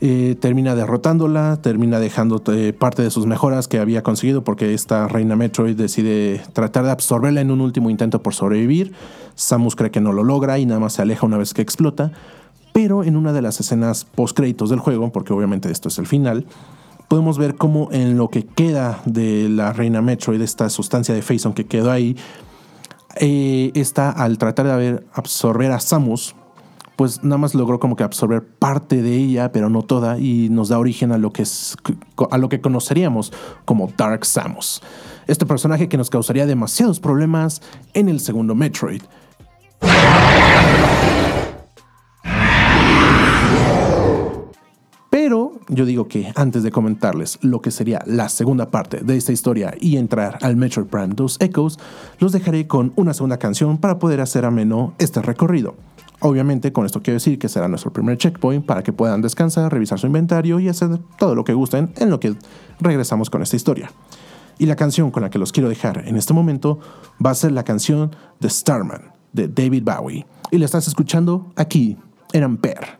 eh, 0.00 0.36
termina 0.38 0.74
derrotándola, 0.74 1.60
termina 1.62 1.98
dejando 1.98 2.42
eh, 2.52 2.74
parte 2.74 3.02
de 3.02 3.10
sus 3.10 3.24
mejoras 3.24 3.66
que 3.66 3.78
había 3.78 4.02
conseguido 4.02 4.44
porque 4.44 4.74
esta 4.74 5.08
reina 5.08 5.36
Metroid 5.36 5.74
decide 5.74 6.42
tratar 6.52 6.84
de 6.84 6.90
absorberla 6.90 7.40
en 7.40 7.50
un 7.50 7.62
último 7.62 7.88
intento 7.88 8.22
por 8.22 8.34
sobrevivir. 8.34 8.92
Samus 9.34 9.74
cree 9.74 9.90
que 9.90 10.02
no 10.02 10.12
lo 10.12 10.22
logra 10.22 10.58
y 10.58 10.66
nada 10.66 10.80
más 10.80 10.94
se 10.94 11.02
aleja 11.02 11.24
una 11.24 11.38
vez 11.38 11.54
que 11.54 11.62
explota. 11.62 12.12
Pero 12.74 13.04
en 13.04 13.16
una 13.16 13.32
de 13.32 13.40
las 13.40 13.58
escenas 13.58 14.04
post 14.04 14.36
créditos 14.36 14.68
del 14.68 14.80
juego, 14.80 15.10
porque 15.12 15.32
obviamente 15.32 15.70
esto 15.70 15.88
es 15.88 15.98
el 15.98 16.06
final, 16.06 16.44
podemos 17.08 17.38
ver 17.38 17.54
cómo 17.54 17.88
en 17.90 18.18
lo 18.18 18.28
que 18.28 18.44
queda 18.44 19.00
de 19.06 19.48
la 19.48 19.72
reina 19.72 20.02
Metroid, 20.02 20.42
esta 20.42 20.68
sustancia 20.68 21.14
de 21.14 21.22
Phason 21.22 21.54
que 21.54 21.64
quedó 21.64 21.90
ahí, 21.90 22.16
eh, 23.18 23.70
esta 23.74 24.10
al 24.10 24.36
tratar 24.36 24.66
de 24.66 24.72
haber, 24.72 25.06
absorber 25.14 25.72
a 25.72 25.80
Samus, 25.80 26.34
pues 26.96 27.22
nada 27.22 27.38
más 27.38 27.54
logró 27.54 27.78
como 27.78 27.94
que 27.94 28.04
absorber 28.04 28.44
parte 28.44 29.02
de 29.02 29.14
ella, 29.14 29.52
pero 29.52 29.68
no 29.68 29.82
toda, 29.82 30.18
y 30.18 30.48
nos 30.48 30.70
da 30.70 30.78
origen 30.78 31.12
a 31.12 31.18
lo 31.18 31.32
que 31.32 31.42
es 31.42 31.76
a 32.30 32.38
lo 32.38 32.48
que 32.48 32.60
conoceríamos 32.60 33.32
como 33.64 33.92
Dark 33.96 34.24
Samus. 34.24 34.82
Este 35.26 35.44
personaje 35.46 35.88
que 35.88 35.98
nos 35.98 36.10
causaría 36.10 36.46
demasiados 36.46 36.98
problemas 36.98 37.60
en 37.94 38.08
el 38.08 38.20
segundo 38.20 38.54
Metroid. 38.54 39.02
Pero 45.10 45.52
yo 45.68 45.84
digo 45.84 46.06
que 46.08 46.32
antes 46.36 46.62
de 46.62 46.70
comentarles 46.70 47.38
lo 47.42 47.60
que 47.60 47.70
sería 47.72 48.00
la 48.06 48.28
segunda 48.28 48.70
parte 48.70 49.00
de 49.02 49.16
esta 49.16 49.32
historia 49.32 49.74
y 49.80 49.96
entrar 49.96 50.38
al 50.40 50.56
Metroid 50.56 50.86
Prime 50.86 51.14
2 51.14 51.38
Echoes, 51.40 51.78
los 52.20 52.32
dejaré 52.32 52.66
con 52.66 52.92
una 52.96 53.12
segunda 53.12 53.38
canción 53.38 53.78
para 53.78 53.98
poder 53.98 54.20
hacer 54.20 54.44
ameno 54.44 54.94
este 54.98 55.20
recorrido. 55.20 55.74
Obviamente 56.20 56.72
con 56.72 56.86
esto 56.86 57.02
quiero 57.02 57.16
decir 57.16 57.38
que 57.38 57.48
será 57.48 57.68
nuestro 57.68 57.92
primer 57.92 58.16
checkpoint 58.16 58.64
para 58.64 58.82
que 58.82 58.92
puedan 58.92 59.20
descansar, 59.20 59.72
revisar 59.72 59.98
su 59.98 60.06
inventario 60.06 60.58
y 60.60 60.68
hacer 60.68 60.98
todo 61.18 61.34
lo 61.34 61.44
que 61.44 61.52
gusten 61.52 61.92
en 61.96 62.10
lo 62.10 62.20
que 62.20 62.34
regresamos 62.80 63.30
con 63.30 63.42
esta 63.42 63.56
historia. 63.56 63.90
Y 64.58 64.66
la 64.66 64.76
canción 64.76 65.10
con 65.10 65.22
la 65.22 65.30
que 65.30 65.38
los 65.38 65.52
quiero 65.52 65.68
dejar 65.68 66.04
en 66.06 66.16
este 66.16 66.32
momento 66.32 66.78
va 67.24 67.30
a 67.30 67.34
ser 67.34 67.52
la 67.52 67.64
canción 67.64 68.16
de 68.40 68.48
Starman 68.48 69.12
de 69.32 69.48
David 69.48 69.84
Bowie. 69.84 70.26
Y 70.50 70.58
la 70.58 70.64
estás 70.64 70.88
escuchando 70.88 71.52
aquí 71.56 71.96
en 72.32 72.42
Ampere. 72.42 72.98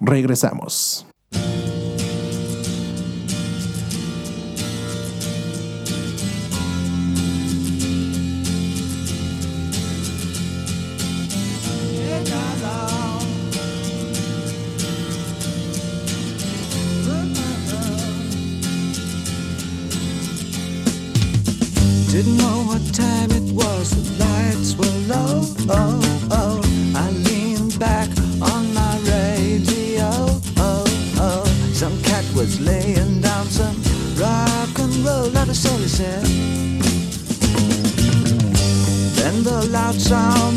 Regresamos. 0.00 1.06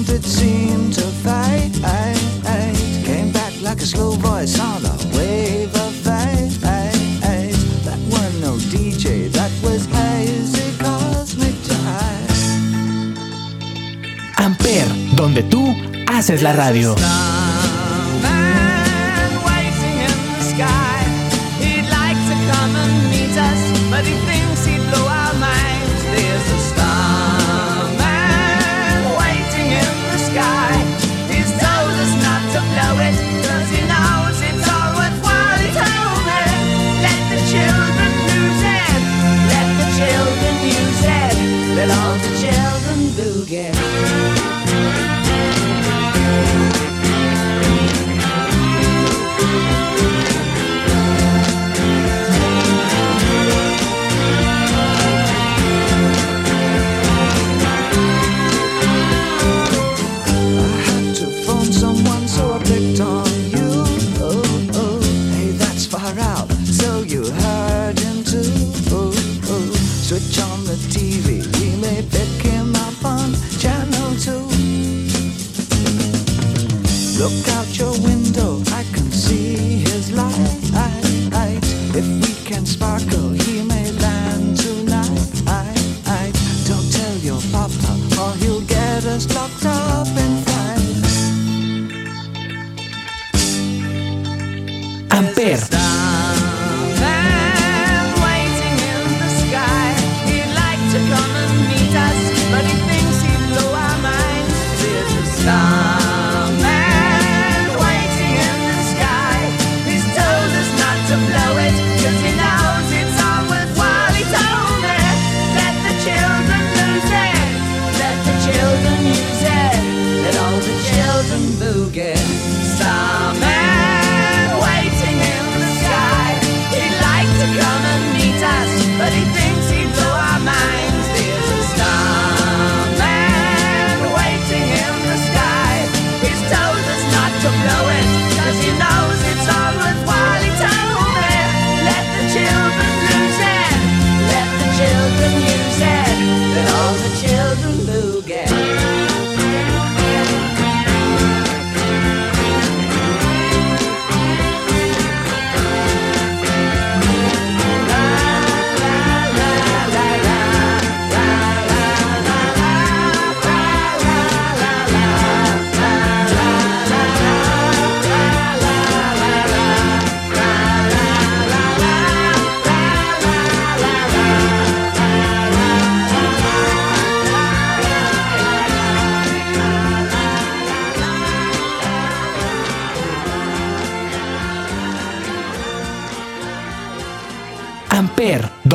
Seemed 0.03 0.93
to 0.93 1.01
fade. 1.23 1.73
Came 3.05 3.31
back 3.31 3.53
like 3.61 3.81
a 3.81 3.85
slow 3.85 4.11
voice 4.11 4.59
on 4.59 4.83
a 4.85 4.95
wave 5.15 5.73
of 5.75 5.93
fate. 5.93 6.59
That 7.85 7.99
was 8.09 8.41
no 8.41 8.57
DJ, 8.73 9.31
that 9.31 9.51
was 9.63 9.85
hazy 9.85 10.77
cosmic 10.77 11.55
jive. 11.63 13.15
Amper, 14.37 14.87
donde 15.15 15.43
tú 15.43 15.73
haces 16.11 16.41
la 16.41 16.53
radio. 16.53 16.95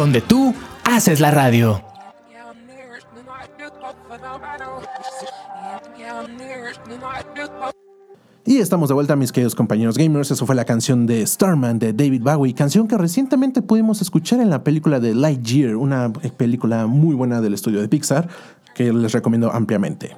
Donde 0.00 0.22
tú 0.22 0.54
haces 0.84 1.20
la 1.20 1.30
radio. 1.30 1.84
Y 8.46 8.56
estamos 8.56 8.88
de 8.88 8.94
vuelta, 8.94 9.14
mis 9.14 9.30
queridos 9.30 9.54
compañeros 9.54 9.98
gamers. 9.98 10.30
Eso 10.30 10.46
fue 10.46 10.54
la 10.54 10.64
canción 10.64 11.04
de 11.04 11.26
Starman 11.26 11.78
de 11.78 11.92
David 11.92 12.22
Bowie, 12.22 12.54
canción 12.54 12.88
que 12.88 12.96
recientemente 12.96 13.60
pudimos 13.60 14.00
escuchar 14.00 14.40
en 14.40 14.48
la 14.48 14.64
película 14.64 15.00
de 15.00 15.14
Lightyear, 15.14 15.76
una 15.76 16.10
película 16.10 16.86
muy 16.86 17.14
buena 17.14 17.42
del 17.42 17.52
estudio 17.52 17.82
de 17.82 17.88
Pixar 17.88 18.26
que 18.74 18.94
les 18.94 19.12
recomiendo 19.12 19.52
ampliamente. 19.52 20.16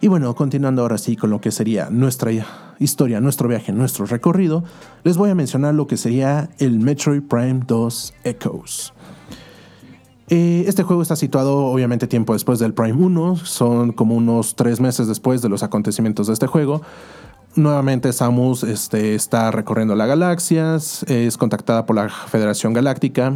Y 0.00 0.08
bueno, 0.08 0.34
continuando 0.34 0.80
ahora 0.80 0.96
sí 0.96 1.14
con 1.14 1.28
lo 1.28 1.42
que 1.42 1.50
sería 1.50 1.90
nuestra 1.90 2.30
historia, 2.78 3.20
nuestro 3.20 3.48
viaje, 3.48 3.70
nuestro 3.70 4.06
recorrido, 4.06 4.64
les 5.04 5.18
voy 5.18 5.28
a 5.28 5.34
mencionar 5.34 5.74
lo 5.74 5.86
que 5.86 5.98
sería 5.98 6.48
el 6.58 6.80
Metroid 6.80 7.20
Prime 7.20 7.60
2 7.66 8.14
Echoes. 8.24 8.94
Eh, 10.32 10.64
este 10.68 10.84
juego 10.84 11.02
está 11.02 11.16
situado 11.16 11.66
obviamente 11.66 12.06
tiempo 12.06 12.34
después 12.34 12.60
del 12.60 12.72
Prime 12.72 12.92
1, 12.92 13.36
son 13.36 13.90
como 13.90 14.14
unos 14.14 14.54
tres 14.54 14.80
meses 14.80 15.08
después 15.08 15.42
de 15.42 15.48
los 15.48 15.64
acontecimientos 15.64 16.28
de 16.28 16.34
este 16.34 16.46
juego. 16.46 16.82
Nuevamente 17.56 18.12
Samus 18.12 18.62
este, 18.62 19.16
está 19.16 19.50
recorriendo 19.50 19.96
las 19.96 20.06
galaxias, 20.06 21.02
es 21.08 21.36
contactada 21.36 21.84
por 21.84 21.96
la 21.96 22.08
Federación 22.08 22.72
Galáctica, 22.72 23.32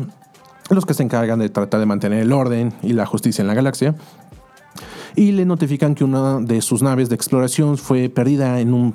los 0.70 0.87
que 0.87 0.94
se 0.94 1.02
encargan 1.02 1.40
de 1.40 1.48
tratar 1.48 1.80
de 1.80 1.87
mantener 1.87 2.20
el 2.20 2.33
orden 2.33 2.72
y 2.80 2.92
la 2.92 3.07
justicia 3.07 3.42
en 3.42 3.48
la 3.48 3.54
galaxia. 3.54 3.96
Y 5.16 5.33
le 5.33 5.44
notifican 5.44 5.96
que 5.96 6.04
una 6.04 6.38
de 6.38 6.62
sus 6.62 6.80
naves 6.80 7.09
de 7.09 7.16
exploración 7.16 7.76
fue 7.76 8.09
perdida 8.09 8.61
en 8.61 8.72
un, 8.72 8.94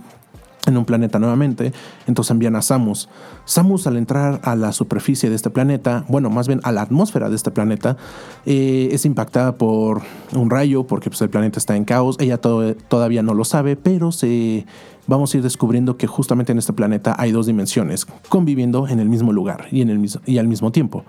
en 0.65 0.78
un 0.78 0.86
planeta 0.86 1.19
nuevamente. 1.19 1.72
Entonces 2.08 2.32
envían 2.32 2.56
a 2.56 2.62
Samus. 2.62 3.10
Samus 3.45 3.88
al 3.88 3.98
entrar 3.98 4.39
a 4.43 4.56
la 4.56 4.72
superficie 4.72 5.30
de 5.30 5.36
este 5.36 5.50
planeta, 5.50 6.06
bueno, 6.10 6.30
más 6.30 6.48
bien 6.48 6.60
a 6.63 6.72
la 6.72 6.82
atmósfera 6.82 7.30
de 7.30 7.36
este 7.36 7.50
planeta, 7.52 7.98
eh, 8.45 8.89
es 8.91 9.06
impactada 9.06 9.58
por 9.58 10.02
un 10.34 10.50
rayo 10.50 10.86
porque 10.86 11.10
pues, 11.10 11.22
el 11.22 11.30
planeta 11.30 11.58
está 11.60 11.76
en 11.76 11.86
caos. 11.86 12.17
Ella 12.19 12.38
to- 12.39 12.76
todavía 12.88 13.24
no 13.24 13.34
lo 13.34 13.45
sabe, 13.45 13.76
pero 13.76 14.12
se, 14.12 14.65
vamos 15.08 15.34
a 15.34 15.38
ir 15.38 15.43
descubriendo 15.43 15.98
que 15.98 16.08
justamente 16.08 16.52
en 16.52 16.58
este 16.60 16.74
planeta 16.74 17.15
hay 17.17 17.32
dos 17.32 17.45
dimensiones 17.48 18.06
conviviendo 18.28 18.88
en 18.88 19.00
el 19.00 19.10
mismo 19.10 19.32
lugar 19.34 19.67
y, 19.72 19.82
en 19.82 19.89
el, 19.89 20.00
mis- 20.00 20.19
y 20.26 20.38
al 20.38 20.48
mismo 20.48 20.72
tiempo. 20.72 21.04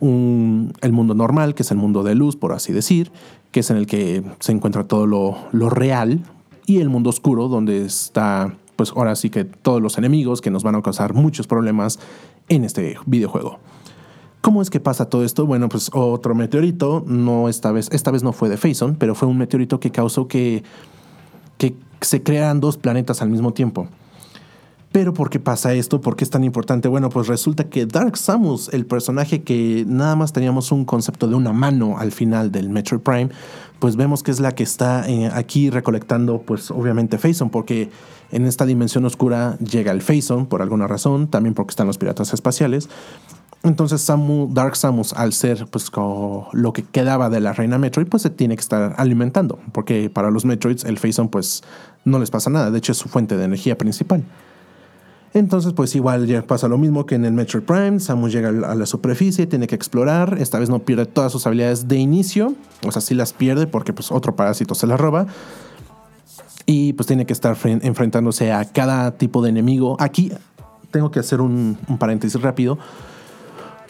Un- 0.00 0.72
el 0.80 0.92
mundo 0.92 1.14
normal, 1.14 1.54
que 1.54 1.62
es 1.62 1.70
el 1.70 1.78
mundo 1.78 2.02
de 2.02 2.14
luz, 2.14 2.36
por 2.36 2.52
así 2.52 2.72
decir, 2.72 3.10
que 3.52 3.60
es 3.60 3.70
en 3.70 3.76
el 3.76 3.86
que 3.86 4.22
se 4.40 4.52
encuentra 4.52 4.84
todo 4.84 5.06
lo, 5.06 5.36
lo 5.52 5.70
real, 5.70 6.20
y 6.66 6.78
el 6.78 6.88
mundo 6.88 7.10
oscuro, 7.10 7.48
donde 7.48 7.84
está, 7.84 8.54
pues 8.82 8.92
ahora 8.96 9.14
sí 9.14 9.30
que 9.30 9.44
todos 9.44 9.80
los 9.80 9.96
enemigos 9.96 10.40
que 10.40 10.50
nos 10.50 10.64
van 10.64 10.74
a 10.74 10.82
causar 10.82 11.14
muchos 11.14 11.46
problemas 11.46 12.00
en 12.48 12.64
este 12.64 12.96
videojuego. 13.06 13.60
¿Cómo 14.40 14.60
es 14.60 14.70
que 14.70 14.80
pasa 14.80 15.08
todo 15.08 15.24
esto? 15.24 15.46
Bueno, 15.46 15.68
pues 15.68 15.88
otro 15.92 16.34
meteorito, 16.34 17.04
no 17.06 17.48
esta 17.48 17.70
vez, 17.70 17.88
esta 17.92 18.10
vez 18.10 18.24
no 18.24 18.32
fue 18.32 18.48
de 18.48 18.56
Faison, 18.56 18.96
pero 18.96 19.14
fue 19.14 19.28
un 19.28 19.38
meteorito 19.38 19.78
que 19.78 19.92
causó 19.92 20.26
que, 20.26 20.64
que 21.58 21.76
se 22.00 22.24
crearan 22.24 22.58
dos 22.58 22.76
planetas 22.76 23.22
al 23.22 23.30
mismo 23.30 23.52
tiempo. 23.52 23.86
Pero 24.92 25.14
¿por 25.14 25.30
qué 25.30 25.40
pasa 25.40 25.72
esto? 25.72 26.02
¿Por 26.02 26.16
qué 26.16 26.24
es 26.24 26.28
tan 26.28 26.44
importante? 26.44 26.86
Bueno, 26.86 27.08
pues 27.08 27.26
resulta 27.26 27.64
que 27.64 27.86
Dark 27.86 28.18
Samus, 28.18 28.68
el 28.74 28.84
personaje 28.84 29.42
que 29.42 29.86
nada 29.88 30.16
más 30.16 30.34
teníamos 30.34 30.70
un 30.70 30.84
concepto 30.84 31.28
de 31.28 31.34
una 31.34 31.54
mano 31.54 31.96
al 31.98 32.12
final 32.12 32.52
del 32.52 32.68
Metroid 32.68 33.00
Prime, 33.00 33.30
pues 33.78 33.96
vemos 33.96 34.22
que 34.22 34.30
es 34.30 34.38
la 34.38 34.54
que 34.54 34.62
está 34.62 35.08
eh, 35.08 35.30
aquí 35.32 35.70
recolectando, 35.70 36.42
pues 36.42 36.70
obviamente 36.70 37.16
Faison, 37.16 37.48
porque 37.48 37.90
en 38.32 38.44
esta 38.44 38.66
dimensión 38.66 39.06
oscura 39.06 39.56
llega 39.60 39.92
el 39.92 40.02
Faison 40.02 40.44
por 40.44 40.60
alguna 40.60 40.86
razón, 40.86 41.26
también 41.26 41.54
porque 41.54 41.70
están 41.70 41.86
los 41.86 41.96
piratas 41.96 42.34
espaciales. 42.34 42.90
Entonces 43.62 44.02
Samu, 44.02 44.52
Dark 44.52 44.76
Samus, 44.76 45.14
al 45.14 45.32
ser 45.32 45.68
pues 45.70 45.90
lo 46.52 46.72
que 46.74 46.82
quedaba 46.82 47.30
de 47.30 47.40
la 47.40 47.54
reina 47.54 47.78
Metroid, 47.78 48.08
pues 48.08 48.24
se 48.24 48.30
tiene 48.30 48.56
que 48.56 48.60
estar 48.60 48.94
alimentando, 48.98 49.58
porque 49.72 50.10
para 50.10 50.30
los 50.30 50.44
Metroids 50.44 50.84
el 50.84 50.98
Faison 50.98 51.30
pues 51.30 51.62
no 52.04 52.18
les 52.18 52.30
pasa 52.30 52.50
nada, 52.50 52.70
de 52.70 52.76
hecho 52.76 52.92
es 52.92 52.98
su 52.98 53.08
fuente 53.08 53.38
de 53.38 53.44
energía 53.44 53.78
principal. 53.78 54.22
Entonces, 55.34 55.72
pues 55.72 55.94
igual 55.94 56.26
ya 56.26 56.42
pasa 56.42 56.68
lo 56.68 56.76
mismo 56.76 57.06
que 57.06 57.14
en 57.14 57.24
el 57.24 57.32
Metroid 57.32 57.64
Prime. 57.64 58.00
Samus 58.00 58.32
llega 58.32 58.48
a 58.50 58.74
la 58.74 58.86
superficie, 58.86 59.46
tiene 59.46 59.66
que 59.66 59.74
explorar. 59.74 60.36
Esta 60.38 60.58
vez 60.58 60.68
no 60.68 60.80
pierde 60.80 61.06
todas 61.06 61.32
sus 61.32 61.46
habilidades 61.46 61.88
de 61.88 61.96
inicio. 61.96 62.54
O 62.86 62.92
sea, 62.92 63.00
sí 63.00 63.14
las 63.14 63.32
pierde 63.32 63.66
porque 63.66 63.92
pues 63.94 64.12
otro 64.12 64.36
parásito 64.36 64.74
se 64.74 64.86
las 64.86 65.00
roba. 65.00 65.26
Y 66.66 66.92
pues 66.92 67.06
tiene 67.06 67.24
que 67.26 67.32
estar 67.32 67.56
fren- 67.56 67.80
enfrentándose 67.82 68.52
a 68.52 68.64
cada 68.66 69.12
tipo 69.12 69.42
de 69.42 69.48
enemigo. 69.48 69.96
Aquí 69.98 70.32
tengo 70.90 71.10
que 71.10 71.20
hacer 71.20 71.40
un 71.40 71.76
paréntesis 71.98 72.40
rápido. 72.40 72.78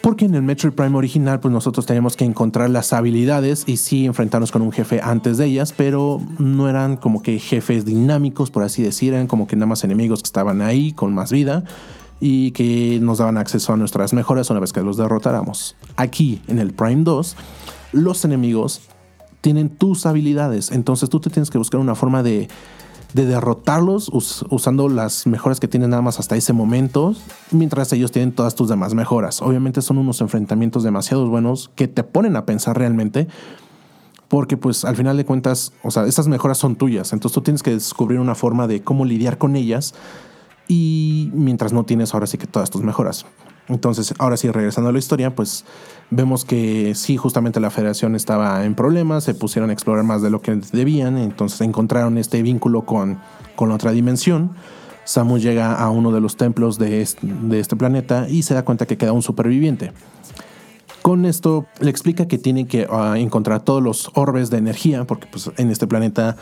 Porque 0.03 0.25
en 0.25 0.35
el 0.35 0.41
Metroid 0.41 0.73
Prime 0.73 0.97
original, 0.97 1.39
pues 1.39 1.53
nosotros 1.53 1.85
teníamos 1.85 2.17
que 2.17 2.25
encontrar 2.25 2.69
las 2.69 2.91
habilidades 2.91 3.63
y 3.67 3.77
sí 3.77 4.05
enfrentarnos 4.05 4.51
con 4.51 4.61
un 4.61 4.73
jefe 4.73 4.99
antes 5.01 5.37
de 5.37 5.45
ellas, 5.45 5.71
pero 5.71 6.19
no 6.39 6.67
eran 6.67 6.97
como 6.97 7.21
que 7.21 7.39
jefes 7.39 7.85
dinámicos, 7.85 8.51
por 8.51 8.63
así 8.63 8.83
decir, 8.83 9.13
eran 9.13 9.27
como 9.27 9.47
que 9.47 9.55
nada 9.55 9.67
más 9.67 9.85
enemigos 9.85 10.21
que 10.21 10.27
estaban 10.27 10.61
ahí 10.61 10.91
con 10.91 11.13
más 11.13 11.31
vida 11.31 11.63
y 12.19 12.51
que 12.51 12.99
nos 13.01 13.19
daban 13.19 13.37
acceso 13.37 13.71
a 13.71 13.77
nuestras 13.77 14.11
mejoras 14.11 14.49
una 14.49 14.59
vez 14.59 14.73
que 14.73 14.81
los 14.81 14.97
derrotáramos. 14.97 15.77
Aquí, 15.95 16.41
en 16.49 16.59
el 16.59 16.73
Prime 16.73 17.05
2, 17.05 17.37
los 17.93 18.25
enemigos 18.25 18.81
tienen 19.39 19.69
tus 19.69 20.05
habilidades, 20.05 20.71
entonces 20.71 21.09
tú 21.09 21.21
te 21.21 21.29
tienes 21.29 21.49
que 21.49 21.57
buscar 21.57 21.79
una 21.79 21.95
forma 21.95 22.23
de 22.23 22.49
de 23.13 23.25
derrotarlos 23.25 24.09
us- 24.09 24.43
usando 24.49 24.89
las 24.89 25.27
mejoras 25.27 25.59
que 25.59 25.67
tienen 25.67 25.91
nada 25.91 26.01
más 26.01 26.19
hasta 26.19 26.35
ese 26.35 26.53
momento, 26.53 27.15
mientras 27.51 27.93
ellos 27.93 28.11
tienen 28.11 28.31
todas 28.31 28.55
tus 28.55 28.69
demás 28.69 28.93
mejoras. 28.93 29.41
Obviamente 29.41 29.81
son 29.81 29.97
unos 29.99 30.19
enfrentamientos 30.21 30.83
demasiado 30.83 31.27
buenos 31.27 31.69
que 31.75 31.87
te 31.87 32.03
ponen 32.03 32.35
a 32.35 32.45
pensar 32.45 32.77
realmente, 32.77 33.27
porque 34.27 34.57
pues 34.57 34.83
al 34.83 34.95
final 34.95 35.15
de 35.15 35.25
cuentas, 35.25 35.73
o 35.83 35.91
sea, 35.91 36.05
esas 36.05 36.27
mejoras 36.27 36.57
son 36.57 36.75
tuyas, 36.75 37.13
entonces 37.13 37.35
tú 37.35 37.41
tienes 37.41 37.61
que 37.61 37.71
descubrir 37.71 38.19
una 38.19 38.33
forma 38.35 38.65
de 38.67 38.81
cómo 38.81 39.05
lidiar 39.05 39.37
con 39.37 39.55
ellas 39.55 39.93
y 40.67 41.29
mientras 41.33 41.71
no 41.73 41.83
tienes 41.83 42.13
ahora 42.13 42.25
sí 42.25 42.37
que 42.37 42.47
todas 42.47 42.69
tus 42.71 42.81
mejoras. 42.81 43.25
Entonces, 43.69 44.13
ahora 44.19 44.35
sí, 44.35 44.51
regresando 44.51 44.89
a 44.89 44.93
la 44.93 44.99
historia, 44.99 45.35
pues 45.35 45.63
vemos 46.09 46.43
que 46.43 46.93
sí, 46.95 47.15
justamente 47.17 47.59
la 47.59 47.69
federación 47.69 48.15
estaba 48.15 48.65
en 48.65 48.75
problemas, 48.75 49.23
se 49.23 49.33
pusieron 49.33 49.69
a 49.69 49.73
explorar 49.73 50.03
más 50.03 50.21
de 50.21 50.29
lo 50.29 50.41
que 50.41 50.55
debían, 50.71 51.17
entonces 51.17 51.61
encontraron 51.61 52.17
este 52.17 52.41
vínculo 52.41 52.85
con, 52.85 53.19
con 53.55 53.71
otra 53.71 53.91
dimensión. 53.91 54.51
Samus 55.05 55.41
llega 55.41 55.75
a 55.75 55.89
uno 55.89 56.11
de 56.11 56.21
los 56.21 56.37
templos 56.37 56.77
de 56.77 57.01
este, 57.01 57.25
de 57.27 57.59
este 57.59 57.75
planeta 57.75 58.27
y 58.29 58.43
se 58.43 58.53
da 58.53 58.63
cuenta 58.63 58.85
que 58.85 58.97
queda 58.97 59.11
un 59.11 59.21
superviviente. 59.21 59.91
Con 61.01 61.25
esto 61.25 61.65
le 61.81 61.89
explica 61.89 62.27
que 62.27 62.37
tiene 62.37 62.65
que 62.65 62.87
ah, 62.89 63.15
encontrar 63.17 63.63
todos 63.63 63.83
los 63.83 64.09
orbes 64.13 64.49
de 64.49 64.57
energía, 64.57 65.05
porque 65.05 65.27
pues, 65.29 65.51
en 65.57 65.69
este 65.69 65.87
planeta 65.87 66.37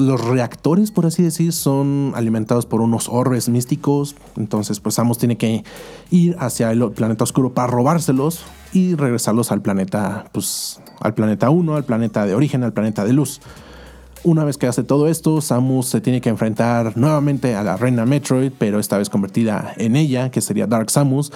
los 0.00 0.24
reactores, 0.24 0.90
por 0.90 1.06
así 1.06 1.22
decir, 1.22 1.52
son 1.52 2.12
alimentados 2.14 2.66
por 2.66 2.80
unos 2.80 3.08
orbes 3.08 3.48
místicos. 3.48 4.16
Entonces, 4.36 4.80
pues 4.80 4.96
Samus 4.96 5.18
tiene 5.18 5.36
que 5.36 5.64
ir 6.10 6.36
hacia 6.38 6.70
el 6.72 6.90
planeta 6.92 7.24
oscuro 7.24 7.52
para 7.52 7.68
robárselos 7.68 8.42
y 8.72 8.94
regresarlos 8.94 9.52
al 9.52 9.62
planeta, 9.62 10.24
pues, 10.32 10.80
al 11.00 11.14
planeta 11.14 11.50
1, 11.50 11.76
al 11.76 11.84
planeta 11.84 12.26
de 12.26 12.34
origen, 12.34 12.64
al 12.64 12.72
planeta 12.72 13.04
de 13.04 13.12
luz. 13.12 13.40
Una 14.22 14.44
vez 14.44 14.58
que 14.58 14.66
hace 14.66 14.82
todo 14.82 15.08
esto, 15.08 15.40
Samus 15.40 15.86
se 15.86 16.00
tiene 16.00 16.20
que 16.20 16.28
enfrentar 16.28 16.96
nuevamente 16.96 17.54
a 17.54 17.62
la 17.62 17.76
reina 17.76 18.04
Metroid, 18.04 18.52
pero 18.58 18.78
esta 18.78 18.98
vez 18.98 19.08
convertida 19.08 19.72
en 19.78 19.96
ella, 19.96 20.30
que 20.30 20.42
sería 20.42 20.66
Dark 20.66 20.90
Samus, 20.90 21.32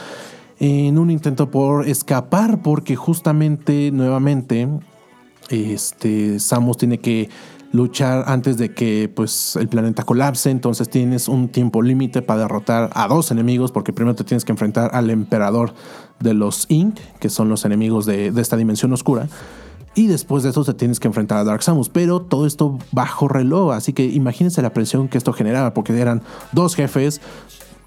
en 0.60 0.98
un 0.98 1.10
intento 1.10 1.50
por 1.50 1.88
escapar, 1.88 2.60
porque 2.62 2.94
justamente 2.94 3.90
nuevamente 3.90 4.68
este, 5.48 6.38
Samus 6.40 6.76
tiene 6.76 6.98
que 6.98 7.28
luchar 7.74 8.22
antes 8.28 8.56
de 8.56 8.72
que 8.72 9.10
pues, 9.12 9.56
el 9.56 9.68
planeta 9.68 10.04
colapse, 10.04 10.48
entonces 10.48 10.88
tienes 10.88 11.26
un 11.26 11.48
tiempo 11.48 11.82
límite 11.82 12.22
para 12.22 12.42
derrotar 12.42 12.90
a 12.94 13.08
dos 13.08 13.32
enemigos, 13.32 13.72
porque 13.72 13.92
primero 13.92 14.14
te 14.14 14.22
tienes 14.22 14.44
que 14.44 14.52
enfrentar 14.52 14.90
al 14.94 15.10
emperador 15.10 15.74
de 16.20 16.34
los 16.34 16.66
Inc, 16.68 17.00
que 17.18 17.28
son 17.28 17.48
los 17.48 17.64
enemigos 17.64 18.06
de, 18.06 18.30
de 18.30 18.40
esta 18.40 18.56
dimensión 18.56 18.92
oscura. 18.92 19.26
Y 19.96 20.06
después 20.06 20.44
de 20.44 20.50
eso 20.50 20.64
te 20.64 20.74
tienes 20.74 21.00
que 21.00 21.08
enfrentar 21.08 21.38
a 21.38 21.44
Dark 21.44 21.64
Samus. 21.64 21.88
Pero 21.88 22.20
todo 22.20 22.46
esto 22.46 22.78
bajo 22.92 23.28
reloj. 23.28 23.72
Así 23.72 23.92
que 23.92 24.04
imagínense 24.04 24.60
la 24.62 24.72
presión 24.72 25.08
que 25.08 25.18
esto 25.18 25.32
generaba. 25.32 25.72
Porque 25.72 25.96
eran 25.96 26.22
dos 26.50 26.74
jefes. 26.74 27.20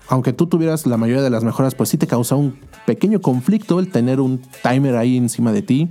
Aunque 0.07 0.31
tú 0.31 0.47
tuvieras 0.47 0.85
la 0.85 0.95
mayoría 0.95 1.21
de 1.21 1.29
las 1.29 1.43
mejoras, 1.43 1.75
pues 1.75 1.89
sí 1.89 1.97
te 1.97 2.07
causa 2.07 2.35
un 2.35 2.55
pequeño 2.85 3.19
conflicto 3.19 3.79
el 3.79 3.91
tener 3.91 4.21
un 4.21 4.41
timer 4.63 4.95
ahí 4.95 5.17
encima 5.17 5.51
de 5.51 5.61
ti. 5.61 5.89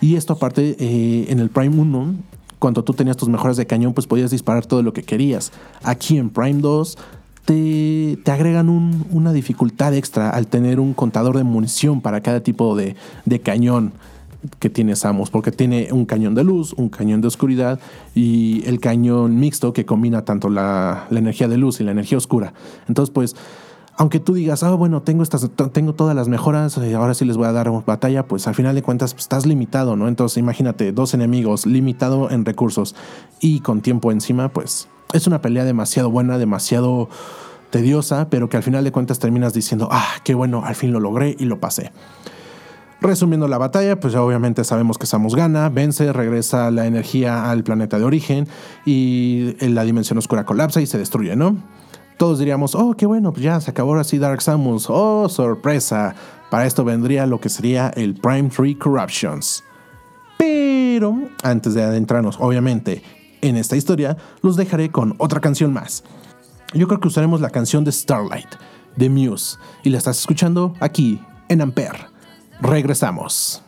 Y 0.00 0.14
esto 0.14 0.34
aparte 0.34 0.76
eh, 0.78 1.26
en 1.30 1.40
el 1.40 1.50
Prime 1.50 1.76
1, 1.76 2.14
cuando 2.58 2.82
tú 2.84 2.92
tenías 2.94 3.16
tus 3.16 3.28
mejoras 3.28 3.56
de 3.56 3.66
cañón, 3.66 3.92
pues 3.94 4.06
podías 4.06 4.30
disparar 4.30 4.66
todo 4.66 4.82
lo 4.82 4.92
que 4.92 5.02
querías. 5.02 5.52
Aquí 5.82 6.16
en 6.18 6.30
Prime 6.30 6.60
2 6.60 6.96
te, 7.44 8.18
te 8.24 8.30
agregan 8.30 8.68
un- 8.68 9.06
una 9.10 9.32
dificultad 9.32 9.94
extra 9.94 10.30
al 10.30 10.46
tener 10.46 10.80
un 10.80 10.94
contador 10.94 11.36
de 11.36 11.44
munición 11.44 12.00
para 12.00 12.20
cada 12.20 12.40
tipo 12.40 12.74
de, 12.76 12.96
de 13.24 13.40
cañón 13.40 13.92
que 14.58 14.70
tiene 14.70 14.94
Samus, 14.96 15.30
porque 15.30 15.50
tiene 15.50 15.88
un 15.92 16.06
cañón 16.06 16.34
de 16.34 16.44
luz, 16.44 16.72
un 16.76 16.88
cañón 16.88 17.20
de 17.20 17.26
oscuridad 17.28 17.80
y 18.14 18.62
el 18.66 18.78
cañón 18.80 19.38
mixto 19.40 19.72
que 19.72 19.84
combina 19.84 20.24
tanto 20.24 20.48
la, 20.48 21.06
la 21.10 21.18
energía 21.18 21.48
de 21.48 21.56
luz 21.58 21.80
y 21.80 21.84
la 21.84 21.90
energía 21.90 22.18
oscura. 22.18 22.52
Entonces, 22.88 23.12
pues, 23.12 23.34
aunque 23.96 24.20
tú 24.20 24.34
digas, 24.34 24.62
ah, 24.62 24.74
bueno, 24.74 25.02
tengo, 25.02 25.22
estas, 25.22 25.48
tengo 25.72 25.94
todas 25.94 26.14
las 26.14 26.28
mejoras, 26.28 26.76
eh, 26.78 26.94
ahora 26.94 27.14
sí 27.14 27.24
les 27.24 27.36
voy 27.36 27.46
a 27.46 27.52
dar 27.52 27.70
batalla, 27.84 28.26
pues 28.26 28.46
al 28.46 28.54
final 28.54 28.74
de 28.74 28.82
cuentas 28.82 29.14
pues, 29.14 29.24
estás 29.24 29.46
limitado, 29.46 29.96
¿no? 29.96 30.08
Entonces, 30.08 30.36
imagínate, 30.38 30.92
dos 30.92 31.14
enemigos, 31.14 31.64
limitado 31.66 32.30
en 32.30 32.44
recursos 32.44 32.94
y 33.40 33.60
con 33.60 33.80
tiempo 33.80 34.12
encima, 34.12 34.50
pues 34.50 34.88
es 35.12 35.26
una 35.26 35.40
pelea 35.40 35.64
demasiado 35.64 36.10
buena, 36.10 36.36
demasiado 36.36 37.08
tediosa, 37.70 38.28
pero 38.28 38.48
que 38.48 38.58
al 38.58 38.62
final 38.62 38.84
de 38.84 38.92
cuentas 38.92 39.18
terminas 39.18 39.54
diciendo, 39.54 39.88
ah, 39.90 40.06
qué 40.24 40.34
bueno, 40.34 40.62
al 40.64 40.74
fin 40.74 40.92
lo 40.92 41.00
logré 41.00 41.34
y 41.38 41.46
lo 41.46 41.58
pasé. 41.58 41.90
Resumiendo 43.00 43.48
la 43.48 43.58
batalla, 43.58 44.00
pues 44.00 44.14
obviamente 44.14 44.64
sabemos 44.64 44.98
que 44.98 45.06
Samus 45.06 45.34
gana, 45.34 45.68
vence, 45.68 46.12
regresa 46.12 46.70
la 46.70 46.86
energía 46.86 47.50
al 47.50 47.62
planeta 47.62 47.98
de 47.98 48.04
origen 48.04 48.48
y 48.84 49.54
la 49.60 49.84
dimensión 49.84 50.18
oscura 50.18 50.44
colapsa 50.44 50.80
y 50.80 50.86
se 50.86 50.96
destruye, 50.96 51.36
¿no? 51.36 51.56
Todos 52.16 52.38
diríamos, 52.38 52.74
oh, 52.74 52.94
qué 52.94 53.04
bueno, 53.04 53.32
pues 53.32 53.42
ya 53.42 53.60
se 53.60 53.70
acabó 53.70 53.90
ahora 53.90 54.04
sí 54.04 54.18
Dark 54.18 54.40
Samus, 54.40 54.86
oh, 54.88 55.28
sorpresa. 55.28 56.14
Para 56.50 56.66
esto 56.66 56.84
vendría 56.84 57.26
lo 57.26 57.40
que 57.40 57.48
sería 57.48 57.88
el 57.90 58.14
Prime 58.14 58.48
3 58.48 58.76
Corruptions. 58.76 59.62
Pero 60.38 61.18
antes 61.42 61.74
de 61.74 61.82
adentrarnos, 61.82 62.38
obviamente, 62.40 63.02
en 63.42 63.56
esta 63.56 63.76
historia, 63.76 64.16
los 64.40 64.56
dejaré 64.56 64.90
con 64.90 65.14
otra 65.18 65.40
canción 65.40 65.72
más. 65.72 66.04
Yo 66.72 66.88
creo 66.88 67.00
que 67.00 67.08
usaremos 67.08 67.40
la 67.40 67.50
canción 67.50 67.84
de 67.84 67.92
Starlight, 67.92 68.48
de 68.96 69.10
Muse, 69.10 69.58
y 69.82 69.90
la 69.90 69.98
estás 69.98 70.18
escuchando 70.18 70.74
aquí, 70.80 71.20
en 71.48 71.60
Ampere. 71.60 72.06
Regresamos. 72.60 73.65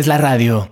Haces 0.00 0.06
la 0.06 0.18
radio. 0.18 0.68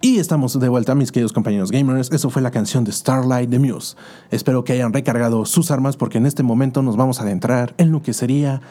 Y 0.00 0.18
estamos 0.18 0.58
de 0.58 0.68
vuelta, 0.68 0.94
mis 0.94 1.12
queridos 1.12 1.32
compañeros 1.32 1.70
gamers. 1.70 2.10
Eso 2.10 2.30
fue 2.30 2.40
la 2.40 2.50
canción 2.50 2.84
de 2.84 2.92
Starlight 2.92 3.50
de 3.50 3.58
Muse. 3.58 3.96
Espero 4.30 4.64
que 4.64 4.72
hayan 4.72 4.92
recargado 4.92 5.44
sus 5.44 5.70
armas 5.70 5.96
porque 5.96 6.18
en 6.18 6.26
este 6.26 6.42
momento 6.42 6.82
nos 6.82 6.96
vamos 6.96 7.20
a 7.20 7.24
adentrar 7.24 7.74
en 7.76 7.92
lo 7.92 8.02
que 8.02 8.14
sería 8.14 8.62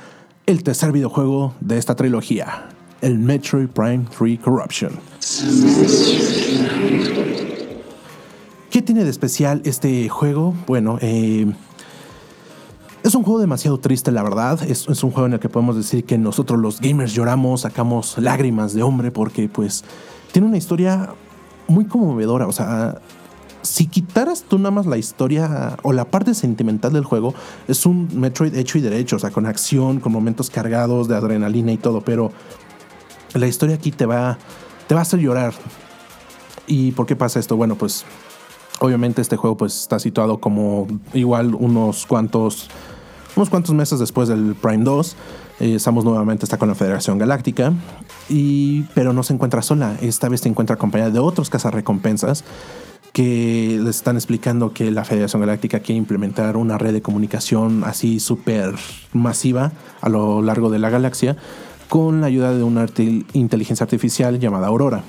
el 0.47 0.63
tercer 0.63 0.91
videojuego 0.91 1.53
de 1.59 1.77
esta 1.77 1.95
trilogía, 1.95 2.69
el 3.01 3.19
Metroid 3.19 3.67
Prime 3.67 4.05
3 4.17 4.39
Corruption. 4.39 4.91
¿Qué 8.71 8.81
tiene 8.81 9.03
de 9.03 9.09
especial 9.11 9.61
este 9.63 10.09
juego? 10.09 10.55
Bueno, 10.65 10.97
eh, 11.01 11.45
es 13.03 13.15
un 13.15 13.23
juego 13.23 13.39
demasiado 13.39 13.79
triste, 13.79 14.11
la 14.11 14.23
verdad. 14.23 14.61
Es, 14.63 14.87
es, 14.87 15.03
un 15.03 15.11
juego 15.11 15.27
en 15.27 15.33
el 15.33 15.39
que 15.39 15.49
podemos 15.49 15.75
decir 15.75 16.03
que 16.03 16.17
nosotros 16.17 16.59
los 16.59 16.79
gamers 16.79 17.13
lloramos, 17.13 17.61
sacamos 17.61 18.17
lágrimas 18.17 18.73
de 18.73 18.83
hombre 18.83 19.11
porque 19.11 19.49
pues 19.49 19.83
tiene 20.31 20.47
una 20.47 20.57
historia 20.57 21.09
muy 21.67 21.85
conmovedora. 21.85 22.47
O 22.47 22.51
sea, 22.51 22.99
si 23.61 23.87
quitaras 23.87 24.43
tú 24.43 24.57
nada 24.57 24.71
más 24.71 24.85
la 24.85 24.97
historia 24.97 25.77
o 25.83 25.93
la 25.93 26.05
parte 26.05 26.33
sentimental 26.33 26.93
del 26.93 27.05
juego, 27.05 27.33
es 27.67 27.85
un 27.85 28.09
Metroid 28.13 28.55
hecho 28.55 28.77
y 28.77 28.81
derecho, 28.81 29.15
o 29.15 29.19
sea, 29.19 29.31
con 29.31 29.45
acción, 29.45 29.99
con 29.99 30.11
momentos 30.11 30.49
cargados 30.49 31.07
de 31.07 31.15
adrenalina 31.15 31.71
y 31.71 31.77
todo, 31.77 32.01
pero 32.01 32.31
la 33.33 33.47
historia 33.47 33.75
aquí 33.75 33.91
te 33.91 34.05
va, 34.05 34.37
te 34.87 34.95
va 34.95 35.01
a 35.01 35.03
hacer 35.03 35.19
llorar. 35.19 35.53
¿Y 36.67 36.91
por 36.91 37.05
qué 37.05 37.15
pasa 37.15 37.39
esto? 37.39 37.55
Bueno, 37.55 37.75
pues 37.75 38.05
obviamente 38.79 39.21
este 39.21 39.37
juego 39.37 39.57
pues 39.57 39.75
está 39.75 39.99
situado 39.99 40.39
como 40.39 40.87
igual 41.13 41.53
unos 41.55 42.05
cuantos 42.05 42.69
unos 43.35 43.49
cuantos 43.49 43.73
meses 43.73 43.99
después 43.99 44.27
del 44.27 44.55
Prime 44.55 44.83
2. 44.83 45.15
Eh, 45.59 45.79
Samus 45.79 46.03
nuevamente 46.03 46.45
está 46.45 46.57
con 46.57 46.69
la 46.69 46.75
Federación 46.75 47.17
Galáctica, 47.17 47.73
y, 48.29 48.83
pero 48.93 49.13
no 49.13 49.23
se 49.23 49.33
encuentra 49.33 49.61
sola. 49.61 49.95
Esta 50.01 50.29
vez 50.29 50.41
se 50.41 50.49
encuentra 50.49 50.75
acompañada 50.75 51.11
de 51.11 51.19
otros 51.19 51.49
cazarrecompensas 51.49 52.43
que 53.13 53.77
les 53.83 53.97
están 53.97 54.15
explicando 54.15 54.73
que 54.73 54.89
la 54.89 55.03
Federación 55.03 55.41
Galáctica 55.41 55.81
quiere 55.81 55.97
implementar 55.97 56.55
una 56.55 56.77
red 56.77 56.93
de 56.93 57.01
comunicación 57.01 57.83
así 57.83 58.19
súper 58.19 58.75
masiva 59.13 59.73
a 59.99 60.09
lo 60.09 60.41
largo 60.41 60.69
de 60.69 60.79
la 60.79 60.89
galaxia 60.89 61.35
con 61.89 62.21
la 62.21 62.27
ayuda 62.27 62.53
de 62.53 62.63
una 62.63 62.85
inteligencia 63.33 63.83
artificial 63.83 64.39
llamada 64.39 64.67
Aurora. 64.67 65.03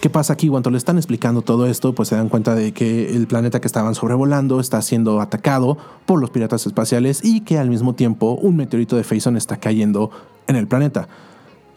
¿Qué 0.00 0.10
pasa 0.10 0.34
aquí? 0.34 0.48
Cuando 0.48 0.70
le 0.70 0.78
están 0.78 0.98
explicando 0.98 1.42
todo 1.42 1.66
esto, 1.66 1.94
pues 1.94 2.10
se 2.10 2.16
dan 2.16 2.28
cuenta 2.28 2.54
de 2.54 2.72
que 2.72 3.16
el 3.16 3.26
planeta 3.26 3.60
que 3.60 3.66
estaban 3.66 3.94
sobrevolando 3.94 4.60
está 4.60 4.80
siendo 4.82 5.20
atacado 5.20 5.78
por 6.04 6.20
los 6.20 6.30
piratas 6.30 6.66
espaciales 6.66 7.24
y 7.24 7.40
que 7.40 7.58
al 7.58 7.70
mismo 7.70 7.94
tiempo 7.94 8.32
un 8.32 8.56
meteorito 8.56 8.96
de 8.96 9.04
Faison 9.04 9.36
está 9.36 9.56
cayendo 9.56 10.10
en 10.46 10.56
el 10.56 10.68
planeta. 10.68 11.08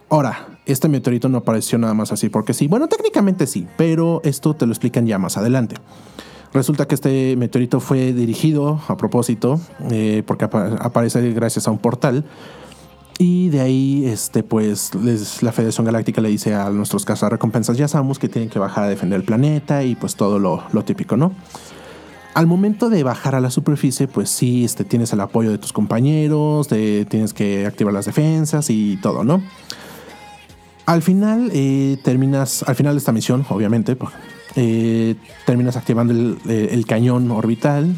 Ahora, 0.10 0.48
este 0.66 0.90
meteorito 0.90 1.30
no 1.30 1.38
apareció 1.38 1.78
nada 1.78 1.94
más 1.94 2.12
así 2.12 2.30
porque 2.30 2.54
sí. 2.54 2.68
Bueno, 2.68 2.88
técnicamente 2.88 3.48
sí, 3.48 3.68
pero 3.78 4.22
esto 4.24 4.54
te 4.54 4.66
lo 4.66 4.74
explican 4.74 5.08
ya 5.08 5.18
más 5.18 5.38
adelante. 5.38 5.76
Resulta 6.54 6.88
que 6.88 6.96
este 6.96 7.36
meteorito 7.38 7.80
fue 7.80 8.12
dirigido 8.12 8.82
a 8.88 8.98
propósito, 8.98 9.62
eh, 9.92 10.24
porque 10.26 10.46
ap 10.46 10.56
aparece 10.56 11.32
gracias 11.32 11.68
a 11.68 11.72
un 11.72 11.78
portal. 11.78 12.26
Y 13.22 13.50
de 13.50 13.60
ahí, 13.60 14.06
este, 14.06 14.44
pues, 14.44 14.96
les, 14.96 15.44
la 15.44 15.52
Federación 15.52 15.86
Galáctica 15.86 16.22
le 16.22 16.30
dice 16.30 16.56
a 16.56 16.70
nuestros 16.70 17.04
cazarrecompensas, 17.04 17.78
ya 17.78 17.90
sabemos 17.90 18.18
que 18.18 18.30
tienen 18.30 18.50
que 18.50 18.60
bajar 18.60 18.86
a 18.86 18.88
defender 18.88 19.20
el 19.20 19.26
planeta 19.26 19.84
y 19.84 19.96
pues 19.96 20.16
todo 20.16 20.40
lo, 20.40 20.64
lo 20.72 20.86
típico, 20.86 21.18
¿no? 21.18 21.34
Al 22.34 22.48
momento 22.48 22.90
de 22.90 23.04
bajar 23.04 23.36
a 23.36 23.42
la 23.42 23.52
superficie, 23.52 24.08
pues 24.08 24.30
sí, 24.30 24.64
este, 24.64 24.86
tienes 24.86 25.12
el 25.12 25.20
apoyo 25.20 25.52
de 25.52 25.58
tus 25.58 25.74
compañeros, 25.74 26.70
de, 26.70 27.06
tienes 27.10 27.34
que 27.34 27.66
activar 27.66 27.94
las 27.94 28.06
defensas 28.06 28.70
y 28.70 28.96
todo, 29.02 29.26
¿no? 29.26 29.44
Al 30.86 31.02
final, 31.02 31.52
eh, 31.54 31.98
terminas, 32.02 32.64
al 32.64 32.76
final 32.76 32.94
de 32.94 33.00
esta 33.00 33.12
misión, 33.12 33.46
obviamente, 33.50 33.98
eh, 34.56 35.16
terminas 35.46 35.76
activando 35.76 36.14
el, 36.14 36.40
el, 36.48 36.86
cañón 36.86 37.30
orbital, 37.32 37.94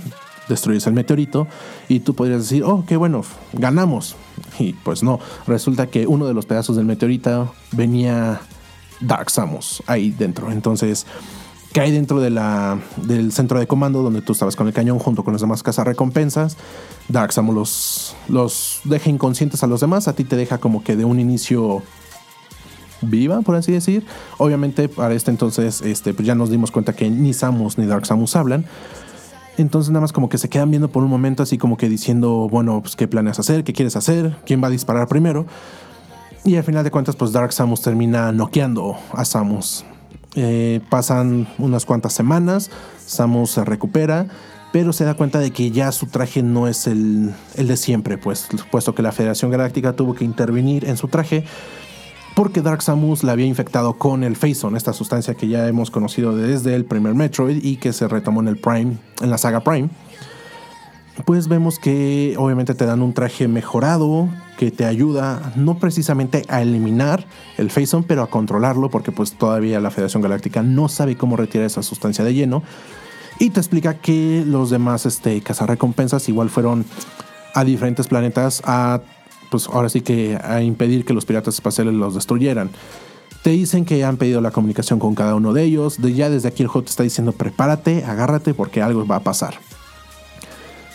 destruyes 0.47 0.86
el 0.88 0.93
meteorito 0.93 1.47
y 1.88 2.01
tú 2.01 2.13
podrías 2.13 2.41
decir, 2.41 2.63
oh, 2.63 2.84
qué 2.88 2.97
bueno, 2.97 3.23
ganamos. 3.54 4.15
Y 4.60 4.73
pues 4.73 5.04
no, 5.04 5.19
resulta 5.47 5.88
que 5.88 6.08
uno 6.08 6.27
de 6.27 6.34
los 6.34 6.45
pedazos 6.45 6.75
del 6.75 6.86
meteorito 6.86 7.54
venía 7.71 8.41
Dark 8.99 9.30
Samus 9.30 9.84
ahí 9.88 10.12
dentro. 10.12 10.51
Entonces 10.51 11.06
cae 11.73 11.91
dentro 11.91 12.19
de 12.19 12.30
la, 12.30 12.80
del 12.97 13.32
centro 13.32 13.60
de 13.60 13.67
comando 13.67 14.04
donde 14.04 14.21
tú 14.21 14.34
estabas 14.34 14.56
con 14.56 14.67
el 14.67 14.73
cañón 14.73 14.99
junto 14.99 15.23
con 15.23 15.34
los 15.34 15.41
demás 15.41 15.63
cazarrecompensas. 15.63 16.58
Dark 17.08 17.34
Samus 17.34 17.56
los, 17.56 18.15
los 18.27 18.82
deja 18.84 19.10
inconscientes 19.10 19.63
a 19.63 19.67
los 19.67 19.82
demás, 19.82 20.08
a 20.08 20.13
ti 20.13 20.23
te 20.23 20.36
deja 20.36 20.58
como 20.60 20.84
que 20.84 20.95
de 20.95 21.06
un 21.06 21.19
inicio 21.19 21.82
viva, 23.01 23.41
por 23.41 23.56
así 23.56 23.71
decir. 23.71 24.06
Obviamente 24.38 24.89
para 24.89 25.13
este 25.13 25.32
entonces 25.32 25.82
este, 25.82 26.13
pues 26.13 26.25
ya 26.27 26.36
nos 26.36 26.49
dimos 26.49 26.71
cuenta 26.71 26.93
que 26.93 27.10
ni 27.10 27.34
Samus 27.34 27.77
ni 27.77 27.86
Dark 27.86 28.06
Samus 28.06 28.36
hablan. 28.36 28.65
Entonces 29.57 29.91
nada 29.91 30.01
más 30.01 30.13
como 30.13 30.29
que 30.29 30.37
se 30.37 30.49
quedan 30.49 30.69
viendo 30.71 30.89
por 30.89 31.03
un 31.03 31.09
momento 31.09 31.43
así 31.43 31.57
como 31.57 31.77
que 31.77 31.89
diciendo, 31.89 32.47
bueno, 32.49 32.81
pues 32.81 32.95
qué 32.95 33.07
planeas 33.07 33.39
hacer, 33.39 33.63
qué 33.63 33.73
quieres 33.73 33.95
hacer, 33.95 34.35
quién 34.45 34.63
va 34.63 34.67
a 34.67 34.71
disparar 34.71 35.07
primero. 35.07 35.45
Y 36.43 36.55
al 36.55 36.63
final 36.63 36.83
de 36.83 36.91
cuentas, 36.91 37.15
pues 37.15 37.31
Dark 37.31 37.53
Samus 37.53 37.81
termina 37.81 38.31
noqueando 38.31 38.97
a 39.13 39.25
Samus. 39.25 39.85
Eh, 40.35 40.81
pasan 40.89 41.47
unas 41.57 41.85
cuantas 41.85 42.13
semanas, 42.13 42.71
Samus 43.05 43.51
se 43.51 43.65
recupera, 43.65 44.27
pero 44.71 44.93
se 44.93 45.03
da 45.03 45.13
cuenta 45.13 45.39
de 45.39 45.51
que 45.51 45.69
ya 45.71 45.91
su 45.91 46.07
traje 46.07 46.41
no 46.41 46.67
es 46.67 46.87
el, 46.87 47.33
el 47.55 47.67
de 47.67 47.77
siempre, 47.77 48.17
pues 48.17 48.47
puesto 48.71 48.95
que 48.95 49.01
la 49.01 49.11
Federación 49.11 49.51
Galáctica 49.51 49.93
tuvo 49.93 50.15
que 50.15 50.23
intervenir 50.23 50.85
en 50.85 50.97
su 50.97 51.09
traje 51.09 51.43
porque 52.41 52.63
Dark 52.63 52.82
Samus 52.82 53.23
la 53.23 53.34
había 53.34 53.45
infectado 53.45 53.99
con 53.99 54.23
el 54.23 54.36
Phazon, 54.36 54.75
esta 54.75 54.93
sustancia 54.93 55.36
que 55.36 55.47
ya 55.47 55.67
hemos 55.67 55.91
conocido 55.91 56.36
desde 56.36 56.73
el 56.73 56.86
primer 56.86 57.13
Metroid 57.13 57.63
y 57.63 57.75
que 57.75 57.93
se 57.93 58.08
retomó 58.08 58.41
en 58.41 58.47
el 58.47 58.58
Prime, 58.58 58.97
en 59.21 59.30
la 59.30 59.38
saga 59.38 59.60
Prime. 59.60 59.89
Pues 61.23 61.47
vemos 61.47 61.77
que 61.77 62.34
obviamente 62.39 62.73
te 62.73 62.88
dan 62.88 63.04
un 63.04 63.13
traje 63.13 63.47
mejorado 63.47 64.27
que 64.58 64.71
te 64.71 64.86
ayuda 64.86 65.54
no 65.56 65.77
precisamente 65.77 66.41
a 66.47 66.63
eliminar 66.63 67.27
el 67.60 67.69
Phazon, 67.69 68.04
pero 68.06 68.23
a 68.23 68.32
controlarlo 68.32 68.89
porque 68.89 69.12
pues 69.12 69.34
todavía 69.34 69.80
la 69.80 69.91
Federación 69.91 70.23
Galáctica 70.23 70.63
no 70.63 70.89
sabe 70.89 71.15
cómo 71.17 71.38
retirar 71.38 71.67
esa 71.67 71.84
sustancia 71.84 72.25
de 72.25 72.34
lleno. 72.34 72.63
Y 73.38 73.51
te 73.51 73.60
explica 73.60 73.99
que 73.99 74.43
los 74.47 74.71
demás 74.71 75.06
este, 75.06 75.41
cazarrecompensas 75.41 76.27
igual 76.27 76.49
fueron 76.49 76.86
a 77.54 77.63
diferentes 77.63 78.08
planetas 78.08 78.63
a 78.65 79.01
pues 79.51 79.67
ahora 79.67 79.89
sí 79.89 80.01
que 80.01 80.39
a 80.41 80.63
impedir 80.63 81.05
que 81.05 81.13
los 81.13 81.25
piratas 81.25 81.55
espaciales 81.55 81.93
los 81.93 82.15
destruyeran. 82.15 82.71
Te 83.43 83.49
dicen 83.49 83.85
que 83.85 84.03
han 84.03 84.17
pedido 84.17 84.39
la 84.39 84.51
comunicación 84.51 84.97
con 84.97 85.13
cada 85.13 85.35
uno 85.35 85.51
de 85.51 85.63
ellos. 85.63 86.01
De 86.01 86.13
ya 86.13 86.29
desde 86.29 86.47
aquí 86.47 86.63
el 86.63 86.69
juego 86.69 86.85
te 86.85 86.91
está 86.91 87.03
diciendo 87.03 87.33
prepárate, 87.33 88.05
agárrate 88.05 88.53
porque 88.53 88.81
algo 88.81 89.05
va 89.05 89.17
a 89.17 89.23
pasar. 89.23 89.55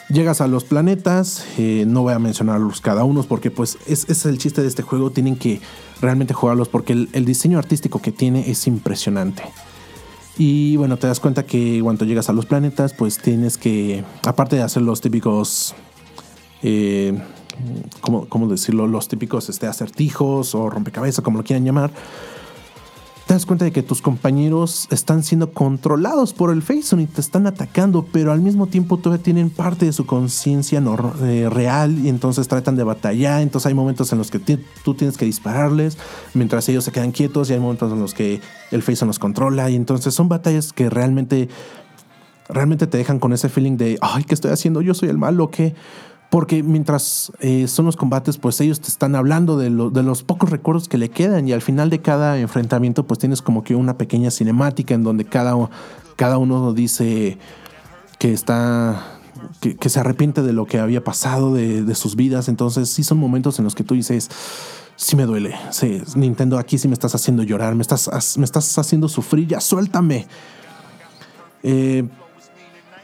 Llegas 0.09 0.41
a 0.41 0.47
los 0.47 0.65
planetas, 0.65 1.45
eh, 1.59 1.85
no 1.87 2.03
voy 2.03 2.15
a 2.15 2.19
mencionarlos 2.19 2.81
cada 2.81 3.05
uno 3.05 3.25
porque 3.25 3.51
pues 3.51 3.77
es, 3.87 4.09
es, 4.09 4.25
el 4.25 4.39
chiste 4.39 4.63
de 4.63 4.69
este 4.69 4.83
juego, 4.83 5.11
tienen 5.11 5.37
que 5.37 5.61
realmente 6.01 6.33
jugarlos 6.33 6.69
porque 6.69 6.93
el, 6.93 7.09
el, 7.13 7.25
diseño 7.25 7.59
artístico 7.59 8.01
que 8.01 8.13
tiene 8.13 8.49
es 8.49 8.69
impresionante. 8.69 9.43
Y 10.39 10.77
bueno, 10.77 10.97
te 10.97 11.09
das 11.09 11.19
cuenta 11.19 11.45
que 11.45 11.81
cuando 11.83 12.05
llegas 12.05 12.29
a 12.29 12.33
los 12.33 12.47
planetas 12.47 12.95
pues 12.95 13.19
tienes 13.19 13.59
que, 13.59 14.05
aparte 14.25 14.57
de 14.57 14.63
hacer 14.63 14.83
los 14.83 15.03
típicos... 15.03 15.75
Eh, 16.63 17.19
¿cómo, 18.01 18.29
cómo 18.29 18.49
decirlo? 18.49 18.87
Los 18.87 19.09
típicos 19.09 19.49
este, 19.49 19.67
acertijos 19.67 20.55
o 20.55 20.71
rompecabezas, 20.71 21.25
como 21.25 21.39
lo 21.39 21.45
quieran 21.45 21.65
llamar, 21.65 21.91
te 23.27 23.35
das 23.35 23.45
cuenta 23.45 23.65
de 23.65 23.73
que 23.73 23.83
tus 23.83 24.03
compañeros 24.03 24.87
están 24.93 25.25
siendo 25.25 25.51
controlados 25.51 26.33
por 26.33 26.53
el 26.53 26.63
Faison 26.63 27.01
y 27.01 27.07
te 27.07 27.21
están 27.21 27.49
atacando, 27.49 28.07
pero 28.13 28.31
al 28.31 28.41
mismo 28.41 28.69
tiempo 28.69 28.99
todavía 28.99 29.23
tienen 29.25 29.51
parte 29.51 29.85
de 29.85 29.93
su 29.93 30.07
conciencia 30.07 30.81
eh, 31.23 31.49
real 31.51 31.99
y 31.99 32.09
entonces 32.09 32.47
tratan 32.47 32.77
de 32.77 32.85
batallar. 32.85 33.43
Entonces 33.43 33.67
hay 33.67 33.75
momentos 33.75 34.13
en 34.13 34.19
los 34.19 34.31
que 34.31 34.39
tú 34.39 34.95
tienes 34.95 35.17
que 35.17 35.25
dispararles 35.25 35.99
mientras 36.35 36.69
ellos 36.69 36.85
se 36.85 36.93
quedan 36.93 37.11
quietos 37.11 37.51
y 37.51 37.55
hay 37.55 37.59
momentos 37.59 37.93
en 37.93 37.99
los 37.99 38.15
que 38.15 38.41
el 38.71 38.83
Faison 38.85 39.09
los 39.09 39.19
controla 39.19 39.71
y 39.71 39.75
entonces 39.75 40.15
son 40.15 40.29
batallas 40.29 40.73
que 40.73 40.89
realmente, 40.89 41.49
realmente 42.49 42.87
te 42.87 42.97
dejan 42.97 43.19
con 43.19 43.33
ese 43.33 43.49
feeling 43.49 43.77
de, 43.77 43.99
ay, 44.03 44.23
¿qué 44.23 44.35
estoy 44.35 44.53
haciendo? 44.53 44.83
Yo 44.83 44.95
soy 44.95 45.09
el 45.09 45.19
malo, 45.19 45.51
que 45.51 45.75
porque 46.31 46.63
mientras 46.63 47.33
eh, 47.41 47.69
son 47.69 47.87
los 47.87 47.97
combates, 47.97 48.39
pues 48.39 48.61
ellos 48.61 48.81
te 48.81 48.89
están 48.89 49.15
hablando 49.15 49.57
de, 49.57 49.71
lo, 49.71 49.91
de, 49.91 50.03
los 50.03 50.23
pocos 50.23 50.51
recuerdos 50.51 50.89
que 50.89 50.99
le 50.99 51.09
quedan 51.09 51.49
y 51.49 51.53
al 51.53 51.63
final 51.63 51.91
de 51.91 52.01
cada 52.01 52.39
enfrentamiento, 52.39 53.07
pues 53.07 53.19
tienes 53.19 53.43
como 53.43 53.63
que 53.63 53.75
una 53.75 53.97
pequeña 53.97 54.31
cinemática 54.31 54.95
en 54.95 55.05
donde 55.05 55.25
cada, 55.25 55.55
cada 56.17 56.39
uno 56.39 56.73
dice 56.73 57.39
que 58.19 58.33
está... 58.33 59.13
Que, 59.61 59.89
se 59.89 60.01
arrepiente 60.01 60.43
de 60.43 60.53
lo 60.53 60.65
que 60.67 60.79
había 60.79 61.05
pasado, 61.05 61.53
de, 61.53 61.83
de, 61.83 61.95
sus 61.95 62.17
vidas. 62.17 62.49
Entonces 62.49 62.89
sí 62.89 63.05
son 63.05 63.19
momentos 63.19 63.59
en 63.59 63.65
los 63.65 63.75
que 63.75 63.85
tú 63.85 63.95
dices, 63.95 64.31
sí 64.97 65.15
me 65.15 65.27
duele. 65.27 65.55
Nintendo, 66.17 66.59
aquí 66.59 66.79
sí 66.79 66.89
me 66.89 66.95
estás 66.95 67.15
haciendo 67.15 67.43
llorar, 67.43 67.75
me 67.75 67.83
estás, 67.83 68.39
me 68.39 68.45
estás 68.45 68.77
haciendo 68.79 69.09
sufrir, 69.09 69.47
ya 69.47 69.61
suéltame. 69.61 70.27
Eh, 71.63 72.09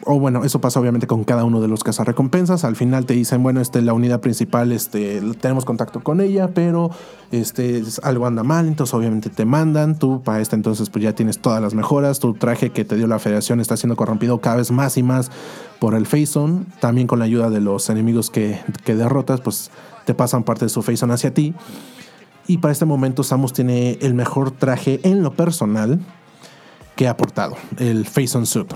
o 0.04 0.18
bueno, 0.18 0.44
eso 0.44 0.60
pasa 0.60 0.80
obviamente 0.80 1.06
con 1.06 1.22
cada 1.24 1.44
uno 1.44 1.60
de 1.60 1.68
los 1.68 1.84
cazarrecompensas. 1.84 2.64
Al 2.64 2.74
final 2.76 3.06
te 3.06 3.14
dicen, 3.14 3.42
bueno, 3.42 3.60
este, 3.60 3.82
la 3.82 3.92
unidad 3.92 4.20
principal, 4.20 4.72
este, 4.72 5.20
tenemos 5.40 5.64
contacto 5.64 6.00
con 6.00 6.20
ella, 6.20 6.48
pero 6.54 6.90
este, 7.30 7.78
es- 7.78 8.00
algo 8.02 8.26
anda 8.26 8.42
mal, 8.42 8.66
entonces 8.66 8.94
obviamente 8.94 9.30
te 9.30 9.44
mandan. 9.44 9.98
Tú 9.98 10.22
para 10.22 10.40
este 10.40 10.56
entonces 10.56 10.90
pues 10.90 11.04
ya 11.04 11.14
tienes 11.14 11.38
todas 11.38 11.62
las 11.62 11.74
mejoras. 11.74 12.18
Tu 12.18 12.34
traje 12.34 12.70
que 12.70 12.84
te 12.84 12.96
dio 12.96 13.06
la 13.06 13.18
federación 13.18 13.60
está 13.60 13.76
siendo 13.76 13.94
corrompido 13.96 14.40
cada 14.40 14.56
vez 14.56 14.70
más 14.72 14.96
y 14.98 15.02
más 15.02 15.30
por 15.78 15.94
el 15.94 16.06
Phazon. 16.06 16.66
También 16.80 17.06
con 17.06 17.18
la 17.20 17.24
ayuda 17.26 17.48
de 17.50 17.60
los 17.60 17.88
enemigos 17.88 18.30
que, 18.30 18.60
que 18.84 18.94
derrotas, 18.96 19.40
pues 19.40 19.70
te 20.04 20.14
pasan 20.14 20.42
parte 20.42 20.64
de 20.64 20.68
su 20.68 20.82
Phazon 20.82 21.10
hacia 21.12 21.32
ti. 21.32 21.54
Y 22.48 22.58
para 22.58 22.72
este 22.72 22.86
momento 22.86 23.22
Samus 23.22 23.52
tiene 23.52 23.98
el 24.00 24.14
mejor 24.14 24.50
traje 24.50 24.98
en 25.04 25.22
lo 25.22 25.32
personal 25.32 26.00
que 26.96 27.06
ha 27.06 27.12
aportado, 27.12 27.56
el 27.78 28.04
Phazon 28.04 28.46
Suit. 28.46 28.74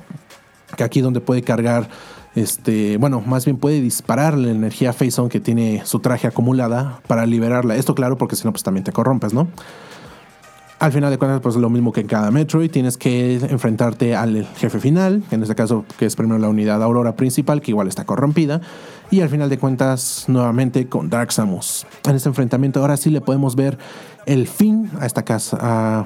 Que 0.76 0.84
aquí 0.84 1.00
donde 1.00 1.20
puede 1.20 1.42
cargar, 1.42 1.88
este, 2.34 2.96
bueno, 2.96 3.22
más 3.24 3.44
bien 3.44 3.56
puede 3.56 3.80
disparar 3.80 4.36
la 4.36 4.50
energía 4.50 4.92
Phazon 4.92 5.28
que 5.28 5.40
tiene 5.40 5.82
su 5.84 6.00
traje 6.00 6.26
acumulada 6.26 7.00
para 7.06 7.26
liberarla. 7.26 7.76
Esto 7.76 7.94
claro 7.94 8.18
porque 8.18 8.36
si 8.36 8.44
no 8.44 8.52
pues 8.52 8.62
también 8.62 8.84
te 8.84 8.92
corrompes, 8.92 9.32
¿no? 9.32 9.48
Al 10.78 10.92
final 10.92 11.10
de 11.10 11.16
cuentas, 11.16 11.40
pues 11.40 11.56
lo 11.56 11.70
mismo 11.70 11.90
que 11.90 12.02
en 12.02 12.06
cada 12.06 12.30
Metroid, 12.30 12.70
tienes 12.70 12.98
que 12.98 13.36
enfrentarte 13.36 14.14
al 14.14 14.44
jefe 14.56 14.78
final, 14.78 15.22
en 15.30 15.42
este 15.42 15.54
caso 15.54 15.86
que 15.98 16.04
es 16.04 16.14
primero 16.16 16.38
la 16.38 16.50
unidad 16.50 16.82
Aurora 16.82 17.16
principal, 17.16 17.62
que 17.62 17.70
igual 17.70 17.88
está 17.88 18.04
corrompida, 18.04 18.60
y 19.10 19.22
al 19.22 19.30
final 19.30 19.48
de 19.48 19.58
cuentas 19.58 20.26
nuevamente 20.28 20.86
con 20.86 21.08
Dark 21.08 21.32
Samus. 21.32 21.86
En 22.06 22.14
este 22.14 22.28
enfrentamiento 22.28 22.80
ahora 22.80 22.98
sí 22.98 23.08
le 23.08 23.22
podemos 23.22 23.56
ver 23.56 23.78
el 24.26 24.46
fin 24.46 24.90
a 25.00 25.06
esta, 25.06 25.24
casa, 25.24 25.56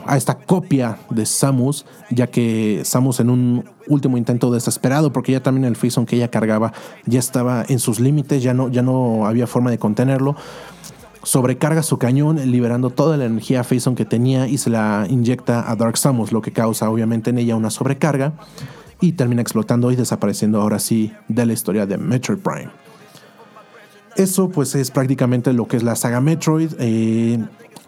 a, 0.06 0.16
esta 0.16 0.38
copia 0.38 0.98
de 1.10 1.26
Samus, 1.26 1.84
ya 2.10 2.28
que 2.28 2.82
Samus 2.84 3.18
en 3.18 3.30
un 3.30 3.64
último 3.88 4.18
intento 4.18 4.52
desesperado, 4.52 5.12
porque 5.12 5.32
ya 5.32 5.42
también 5.42 5.64
el 5.64 5.74
Phazon 5.74 6.06
que 6.06 6.14
ella 6.14 6.28
cargaba 6.28 6.72
ya 7.06 7.18
estaba 7.18 7.64
en 7.68 7.80
sus 7.80 7.98
límites, 7.98 8.40
ya 8.40 8.54
no, 8.54 8.68
ya 8.68 8.82
no 8.82 9.26
había 9.26 9.48
forma 9.48 9.72
de 9.72 9.78
contenerlo 9.78 10.36
sobrecarga 11.22 11.82
su 11.82 11.98
cañón, 11.98 12.36
liberando 12.50 12.90
toda 12.90 13.16
la 13.16 13.26
energía 13.26 13.64
Phazon 13.64 13.94
que 13.94 14.04
tenía 14.04 14.48
y 14.48 14.58
se 14.58 14.70
la 14.70 15.06
inyecta 15.08 15.70
a 15.70 15.76
Dark 15.76 15.96
Samus, 15.96 16.32
lo 16.32 16.40
que 16.40 16.52
causa 16.52 16.90
obviamente 16.90 17.30
en 17.30 17.38
ella 17.38 17.56
una 17.56 17.70
sobrecarga 17.70 18.32
y 19.00 19.12
termina 19.12 19.42
explotando 19.42 19.90
y 19.90 19.96
desapareciendo 19.96 20.60
ahora 20.60 20.78
sí 20.78 21.12
de 21.28 21.46
la 21.46 21.52
historia 21.52 21.86
de 21.86 21.98
Metroid 21.98 22.38
Prime. 22.38 22.70
Eso 24.16 24.50
pues 24.50 24.74
es 24.74 24.90
prácticamente 24.90 25.52
lo 25.52 25.66
que 25.66 25.76
es 25.76 25.82
la 25.82 25.96
saga 25.96 26.20
Metroid. 26.20 26.72
Eh, 26.78 27.38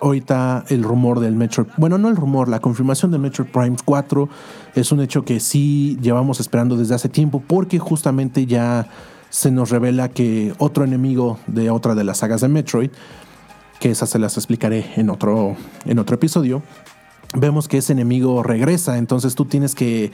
ahorita 0.01 0.65
el 0.69 0.83
rumor 0.83 1.21
del 1.21 1.35
Metroid, 1.35 1.69
bueno 1.77 1.99
no 1.99 2.09
el 2.09 2.17
rumor, 2.17 2.49
la 2.49 2.61
confirmación 2.61 3.11
del 3.11 3.21
Metroid 3.21 3.49
Prime 3.49 3.77
4 3.85 4.29
es 4.75 4.91
un 4.93 5.01
hecho 5.01 5.25
que 5.25 5.41
sí 5.41 5.97
llevamos 6.01 6.41
esperando 6.41 6.77
desde 6.77 6.95
hace 6.95 7.09
tiempo 7.09 7.43
porque 7.47 7.79
justamente 7.79 8.47
ya 8.47 8.89
se 9.33 9.51
nos 9.51 9.71
revela 9.71 10.11
que 10.11 10.53
otro 10.59 10.85
enemigo 10.85 11.39
de 11.47 11.71
otra 11.71 11.95
de 11.95 12.05
las 12.05 12.19
sagas 12.19 12.43
de 12.43 12.49
Metroid, 12.49 12.91
que 13.81 13.91
esas 13.91 14.11
se 14.11 14.19
las 14.19 14.37
explicaré 14.37 14.93
en 14.97 15.09
otro, 15.09 15.57
en 15.87 15.99
otro 15.99 16.17
episodio, 16.17 16.63
vemos 17.35 17.67
que 17.67 17.79
ese 17.79 17.95
enemigo 17.95 18.43
regresa, 18.43 18.99
entonces 18.99 19.35
tú 19.35 19.47
tienes 19.47 19.75
que 19.75 20.13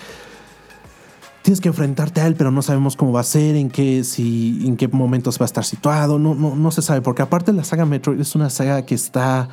tienes 1.43 1.61
que 1.61 1.69
enfrentarte 1.69 2.21
a 2.21 2.29
él, 2.29 2.37
pero 2.37 2.53
no 2.53 2.63
sabemos 2.63 2.95
cómo 2.95 3.11
va 3.11 3.21
a 3.21 3.25
ser, 3.25 3.57
en 3.57 3.71
qué, 3.71 4.05
si, 4.05 4.63
en 4.65 4.77
qué 4.77 4.87
momentos 4.87 5.41
va 5.41 5.45
a 5.45 5.47
estar 5.47 5.65
situado, 5.65 6.21
no, 6.21 6.37
no, 6.37 6.55
no 6.55 6.71
se 6.71 6.81
sabe, 6.81 7.01
porque 7.01 7.23
aparte 7.23 7.53
la 7.53 7.65
saga 7.65 7.87
Metroid 7.87 8.21
es 8.21 8.37
una 8.37 8.51
saga 8.51 8.87
que 8.87 8.95
está 8.95 9.49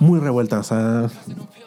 muy 0.00 0.20
revuelta, 0.20 0.58
o 0.58 0.62
sea, 0.64 1.08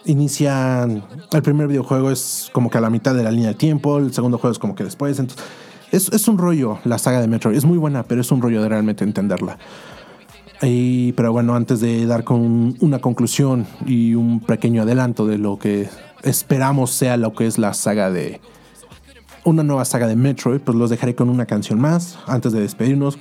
inicia, 0.05 0.83
el 0.83 1.41
primer 1.41 1.67
videojuego 1.69 2.11
es 2.11 2.51
como 2.53 2.69
que 2.69 2.77
a 2.77 2.81
la 2.81 2.91
mitad 2.91 3.15
de 3.15 3.23
la 3.23 3.31
línea 3.31 3.49
de 3.49 3.55
tiempo, 3.55 3.97
el 3.97 4.13
segundo 4.13 4.37
juego 4.37 4.51
es 4.51 4.59
como 4.59 4.75
que 4.75 4.83
después, 4.83 5.17
entonces 5.17 5.43
es, 5.91 6.09
es 6.11 6.27
un 6.27 6.37
rollo 6.37 6.79
la 6.83 6.97
saga 6.97 7.21
de 7.21 7.27
Metroid, 7.27 7.57
es 7.57 7.65
muy 7.65 7.77
buena, 7.77 8.03
pero 8.03 8.21
es 8.21 8.31
un 8.31 8.41
rollo 8.41 8.61
de 8.61 8.69
realmente 8.69 9.03
entenderla. 9.03 9.57
Y, 10.61 11.11
pero 11.13 11.31
bueno, 11.31 11.55
antes 11.55 11.79
de 11.81 12.05
dar 12.05 12.23
con 12.23 12.75
una 12.79 12.99
conclusión 12.99 13.67
y 13.85 14.15
un 14.15 14.39
pequeño 14.39 14.83
adelanto 14.83 15.27
de 15.27 15.37
lo 15.37 15.59
que 15.59 15.89
esperamos 16.23 16.91
sea 16.91 17.17
lo 17.17 17.33
que 17.33 17.45
es 17.45 17.57
la 17.57 17.73
saga 17.73 18.09
de 18.09 18.39
una 19.43 19.63
nueva 19.63 19.85
saga 19.85 20.07
de 20.07 20.15
Metroid, 20.15 20.61
pues 20.61 20.77
los 20.77 20.89
dejaré 20.89 21.13
con 21.13 21.29
una 21.29 21.45
canción 21.45 21.79
más 21.79 22.17
antes 22.25 22.51
de 22.51 22.61
despedirnos. 22.61 23.19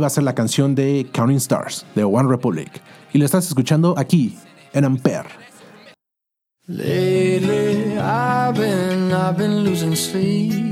Va 0.00 0.06
a 0.06 0.10
ser 0.10 0.24
la 0.24 0.34
canción 0.34 0.74
de 0.74 1.06
Counting 1.12 1.36
Stars 1.36 1.84
de 1.94 2.04
One 2.04 2.28
Republic. 2.28 2.70
Y 3.12 3.18
lo 3.18 3.24
estás 3.24 3.46
escuchando 3.46 3.94
aquí 3.98 4.38
en 4.72 4.84
Ampere. 4.84 5.28
Lately, 6.68 7.98
I've 7.98 8.58
been, 8.58 9.12
I've 9.12 9.36
been 9.36 9.64
losing 9.64 9.94
sleep, 9.94 10.71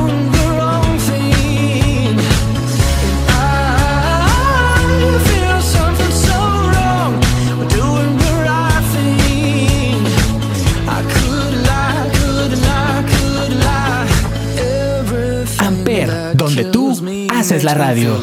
haces 17.61 17.63
la 17.63 17.73
radio. 17.75 18.19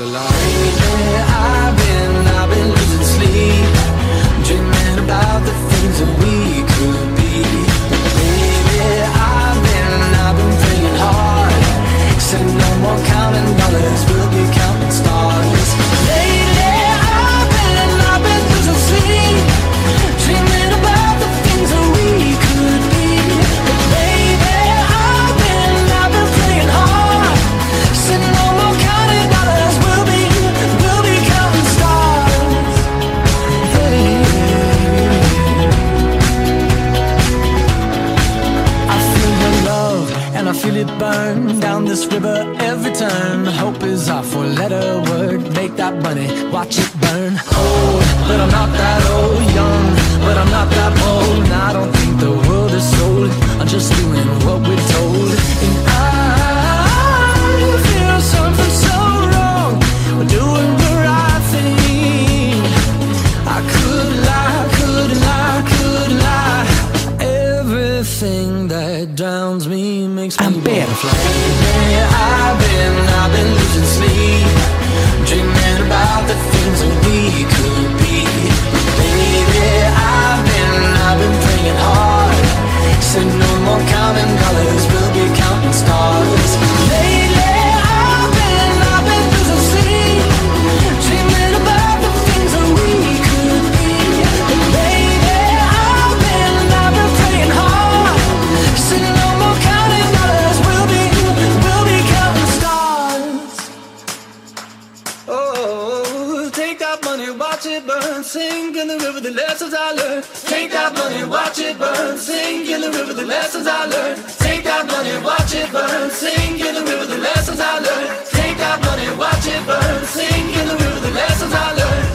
Sing 112.29 112.67
in 112.75 112.81
the 112.85 112.91
river 112.97 113.15
the 113.15 113.29
lessons 113.37 113.67
I 113.67 113.87
learned. 113.95 114.19
Take 114.47 114.63
that 114.71 114.85
money, 114.95 115.15
watch 115.29 115.53
it 115.61 115.69
burn, 115.73 116.11
sing 116.11 116.51
in 116.67 116.73
the 116.79 116.85
river 116.91 117.07
the 117.15 117.21
lessons 117.29 117.61
I 117.73 117.75
learned. 117.87 118.11
Take 118.39 118.57
that 118.65 118.79
money, 118.89 119.09
watch 119.23 119.47
it 119.55 119.63
burn, 119.69 120.01
sing 120.17 120.45
in 120.59 120.65
the 120.71 120.77
river 120.83 121.01
the 121.09 121.15
lessons 121.23 121.53
I 121.67 121.69
learned. 121.81 122.09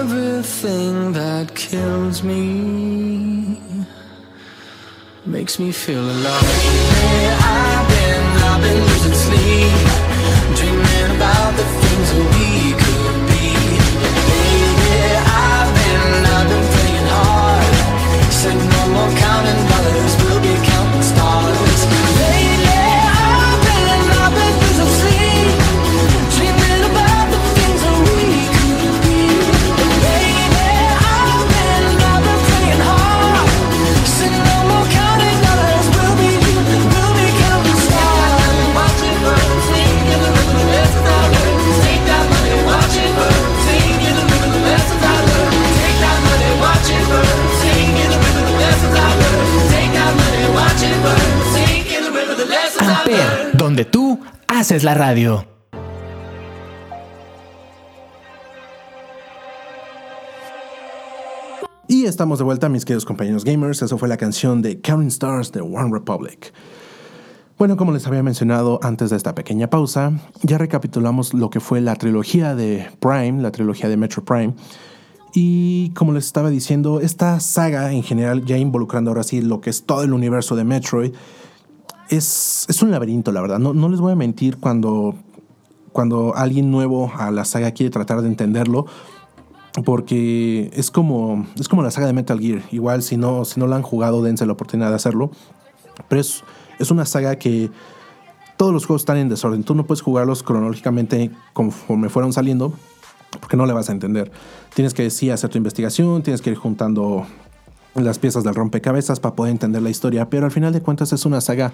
Everything 0.00 0.94
that 1.20 1.46
kills 1.54 2.18
me 2.30 2.42
makes 5.24 5.54
me 5.62 5.70
feel 5.70 6.04
alive. 6.16 6.48
Yeah, 7.22 7.52
I've 7.54 7.86
been, 7.94 8.24
I've 8.48 8.60
been 8.66 8.80
losing 8.88 9.16
sleep, 9.26 9.74
dreaming 10.58 11.10
about 11.16 11.50
the 11.60 11.66
things 11.80 12.06
that 12.14 12.26
we 12.34 12.43
donde 53.74 53.90
tú 53.90 54.20
haces 54.46 54.84
la 54.84 54.94
radio. 54.94 55.44
Y 61.88 62.04
estamos 62.04 62.38
de 62.38 62.44
vuelta, 62.44 62.68
mis 62.68 62.84
queridos 62.84 63.04
compañeros 63.04 63.44
gamers. 63.44 63.82
Eso 63.82 63.98
fue 63.98 64.08
la 64.08 64.16
canción 64.16 64.62
de 64.62 64.80
Counting 64.80 65.08
Stars 65.08 65.50
de 65.50 65.60
One 65.60 65.90
Republic. 65.90 66.52
Bueno, 67.58 67.76
como 67.76 67.90
les 67.90 68.06
había 68.06 68.22
mencionado 68.22 68.78
antes 68.80 69.10
de 69.10 69.16
esta 69.16 69.34
pequeña 69.34 69.68
pausa, 69.68 70.12
ya 70.42 70.56
recapitulamos 70.56 71.34
lo 71.34 71.50
que 71.50 71.58
fue 71.58 71.80
la 71.80 71.96
trilogía 71.96 72.54
de 72.54 72.88
Prime, 73.00 73.42
la 73.42 73.50
trilogía 73.50 73.88
de 73.88 73.96
Metro 73.96 74.24
Prime. 74.24 74.54
Y 75.34 75.90
como 75.94 76.12
les 76.12 76.26
estaba 76.26 76.48
diciendo, 76.48 77.00
esta 77.00 77.40
saga 77.40 77.92
en 77.92 78.04
general, 78.04 78.44
ya 78.44 78.56
involucrando 78.56 79.10
ahora 79.10 79.24
sí 79.24 79.42
lo 79.42 79.60
que 79.60 79.70
es 79.70 79.82
todo 79.82 80.04
el 80.04 80.12
universo 80.12 80.54
de 80.54 80.62
Metroid, 80.62 81.12
es, 82.08 82.66
es 82.68 82.82
un 82.82 82.90
laberinto, 82.90 83.32
la 83.32 83.40
verdad. 83.40 83.58
No, 83.58 83.74
no 83.74 83.88
les 83.88 84.00
voy 84.00 84.12
a 84.12 84.16
mentir 84.16 84.58
cuando, 84.58 85.14
cuando 85.92 86.34
alguien 86.34 86.70
nuevo 86.70 87.12
a 87.16 87.30
la 87.30 87.44
saga 87.44 87.72
quiere 87.72 87.90
tratar 87.90 88.22
de 88.22 88.28
entenderlo, 88.28 88.86
porque 89.84 90.70
es 90.74 90.90
como, 90.90 91.46
es 91.58 91.68
como 91.68 91.82
la 91.82 91.90
saga 91.90 92.06
de 92.06 92.12
Metal 92.12 92.38
Gear. 92.38 92.62
Igual, 92.70 93.02
si 93.02 93.16
no, 93.16 93.44
si 93.44 93.58
no 93.58 93.66
la 93.66 93.76
han 93.76 93.82
jugado, 93.82 94.22
dense 94.22 94.46
la 94.46 94.52
oportunidad 94.52 94.90
de 94.90 94.96
hacerlo. 94.96 95.30
Pero 96.08 96.20
es, 96.20 96.44
es 96.78 96.90
una 96.90 97.06
saga 97.06 97.36
que 97.36 97.70
todos 98.56 98.72
los 98.72 98.86
juegos 98.86 99.02
están 99.02 99.16
en 99.16 99.28
desorden. 99.28 99.64
Tú 99.64 99.74
no 99.74 99.84
puedes 99.84 100.02
jugarlos 100.02 100.42
cronológicamente 100.42 101.30
conforme 101.52 102.08
fueron 102.08 102.32
saliendo, 102.32 102.72
porque 103.40 103.56
no 103.56 103.66
le 103.66 103.72
vas 103.72 103.88
a 103.88 103.92
entender. 103.92 104.30
Tienes 104.74 104.94
que 104.94 105.10
sí 105.10 105.30
hacer 105.30 105.50
tu 105.50 105.58
investigación, 105.58 106.22
tienes 106.22 106.40
que 106.40 106.50
ir 106.50 106.56
juntando 106.56 107.26
las 107.94 108.18
piezas 108.18 108.44
del 108.44 108.54
rompecabezas 108.54 109.20
para 109.20 109.34
poder 109.34 109.52
entender 109.52 109.82
la 109.82 109.90
historia, 109.90 110.28
pero 110.28 110.46
al 110.46 110.52
final 110.52 110.72
de 110.72 110.80
cuentas 110.80 111.12
es 111.12 111.24
una 111.26 111.40
saga 111.40 111.72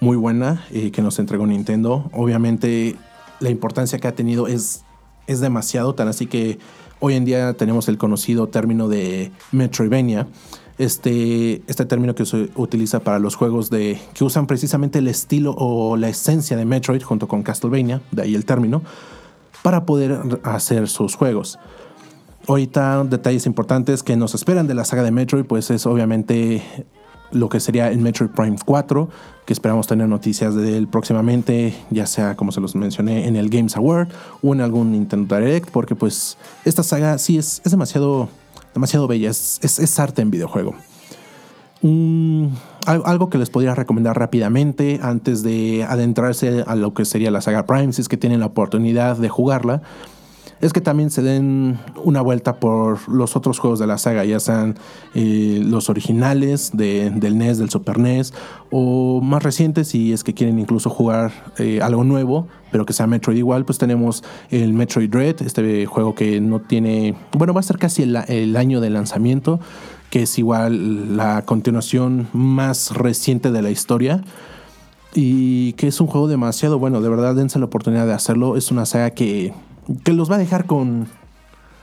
muy 0.00 0.16
buena 0.16 0.64
eh, 0.70 0.90
que 0.90 1.00
nos 1.00 1.18
entregó 1.18 1.46
Nintendo. 1.46 2.10
Obviamente 2.12 2.96
la 3.40 3.50
importancia 3.50 3.98
que 3.98 4.08
ha 4.08 4.14
tenido 4.14 4.46
es, 4.46 4.84
es 5.26 5.40
demasiado, 5.40 5.94
tan 5.94 6.08
así 6.08 6.26
que 6.26 6.58
hoy 7.00 7.14
en 7.14 7.24
día 7.24 7.54
tenemos 7.54 7.88
el 7.88 7.98
conocido 7.98 8.48
término 8.48 8.88
de 8.88 9.32
Metroidvania. 9.52 10.26
Este, 10.78 11.62
este 11.66 11.84
término 11.84 12.14
que 12.14 12.24
se 12.24 12.50
utiliza 12.56 13.00
para 13.00 13.18
los 13.18 13.36
juegos 13.36 13.70
de, 13.70 14.00
que 14.14 14.24
usan 14.24 14.46
precisamente 14.46 14.98
el 14.98 15.06
estilo 15.06 15.54
o 15.56 15.96
la 15.96 16.08
esencia 16.08 16.56
de 16.56 16.64
Metroid 16.64 17.02
junto 17.02 17.28
con 17.28 17.42
Castlevania, 17.42 18.00
de 18.10 18.22
ahí 18.22 18.34
el 18.34 18.44
término, 18.44 18.82
para 19.62 19.84
poder 19.84 20.18
hacer 20.42 20.88
sus 20.88 21.14
juegos. 21.14 21.58
Ahorita 22.48 23.04
detalles 23.04 23.46
importantes 23.46 24.02
que 24.02 24.16
nos 24.16 24.34
esperan 24.34 24.66
de 24.66 24.74
la 24.74 24.84
saga 24.84 25.02
de 25.02 25.10
Metroid, 25.12 25.44
pues 25.44 25.70
es 25.70 25.86
obviamente 25.86 26.62
lo 27.30 27.48
que 27.48 27.60
sería 27.60 27.90
el 27.90 27.98
Metroid 28.00 28.30
Prime 28.30 28.56
4, 28.64 29.08
que 29.46 29.52
esperamos 29.52 29.86
tener 29.86 30.08
noticias 30.08 30.54
de 30.54 30.76
él 30.76 30.88
próximamente, 30.88 31.74
ya 31.90 32.06
sea 32.06 32.36
como 32.36 32.52
se 32.52 32.60
los 32.60 32.74
mencioné 32.74 33.26
en 33.26 33.36
el 33.36 33.48
Games 33.48 33.76
Award 33.76 34.08
o 34.42 34.52
en 34.52 34.60
algún 34.60 34.92
Nintendo 34.92 35.36
Direct, 35.36 35.70
porque 35.70 35.94
pues 35.94 36.36
esta 36.64 36.82
saga 36.82 37.16
sí 37.18 37.38
es, 37.38 37.62
es 37.64 37.70
demasiado, 37.70 38.28
demasiado 38.74 39.06
bella, 39.06 39.30
es, 39.30 39.60
es, 39.62 39.98
arte 39.98 40.20
en 40.20 40.30
videojuego. 40.30 40.74
Al- 41.82 43.02
algo 43.06 43.28
que 43.30 43.38
les 43.38 43.50
podría 43.50 43.74
recomendar 43.74 44.18
rápidamente 44.18 45.00
antes 45.02 45.42
de 45.42 45.84
adentrarse 45.88 46.64
a 46.66 46.76
lo 46.76 46.92
que 46.94 47.04
sería 47.04 47.30
la 47.30 47.40
saga 47.40 47.66
Prime, 47.66 47.92
si 47.92 48.02
es 48.02 48.08
que 48.08 48.16
tienen 48.16 48.40
la 48.40 48.46
oportunidad 48.46 49.16
de 49.16 49.28
jugarla, 49.28 49.82
es 50.62 50.72
que 50.72 50.80
también 50.80 51.10
se 51.10 51.20
den 51.20 51.78
una 52.02 52.22
vuelta 52.22 52.56
por 52.56 53.06
los 53.08 53.36
otros 53.36 53.58
juegos 53.58 53.78
de 53.78 53.86
la 53.86 53.98
saga, 53.98 54.24
ya 54.24 54.40
sean 54.40 54.76
eh, 55.14 55.60
los 55.62 55.90
originales 55.90 56.70
de- 56.72 57.10
del 57.10 57.36
NES, 57.36 57.58
del 57.58 57.68
Super 57.68 57.98
NES, 57.98 58.32
o 58.70 59.20
más 59.20 59.42
recientes, 59.42 59.88
si 59.88 60.12
es 60.14 60.24
que 60.24 60.32
quieren 60.32 60.58
incluso 60.58 60.88
jugar 60.88 61.32
eh, 61.58 61.80
algo 61.82 62.04
nuevo, 62.04 62.48
pero 62.70 62.86
que 62.86 62.94
sea 62.94 63.06
Metroid 63.06 63.36
igual, 63.36 63.64
pues 63.66 63.76
tenemos 63.76 64.24
el 64.50 64.72
Metroid 64.72 65.10
Dread, 65.10 65.42
este 65.42 65.84
juego 65.84 66.14
que 66.14 66.40
no 66.40 66.60
tiene, 66.60 67.14
bueno, 67.36 67.52
va 67.52 67.60
a 67.60 67.64
ser 67.64 67.76
casi 67.78 68.04
el, 68.04 68.16
el 68.28 68.56
año 68.56 68.80
de 68.80 68.88
lanzamiento, 68.88 69.60
que 70.10 70.22
es 70.22 70.38
igual 70.38 71.16
la 71.16 71.42
continuación 71.44 72.28
más 72.32 72.92
reciente 72.94 73.50
de 73.50 73.62
la 73.62 73.70
historia 73.70 74.22
y 75.14 75.72
que 75.74 75.88
es 75.88 76.00
un 76.00 76.06
juego 76.06 76.28
demasiado 76.28 76.78
bueno. 76.78 77.00
De 77.00 77.08
verdad, 77.08 77.34
dense 77.34 77.58
la 77.58 77.66
oportunidad 77.66 78.06
de 78.06 78.12
hacerlo. 78.14 78.56
Es 78.56 78.70
una 78.70 78.86
saga 78.86 79.10
que, 79.10 79.52
que 80.04 80.12
los 80.12 80.30
va 80.30 80.36
a 80.36 80.38
dejar 80.38 80.66
con, 80.66 81.08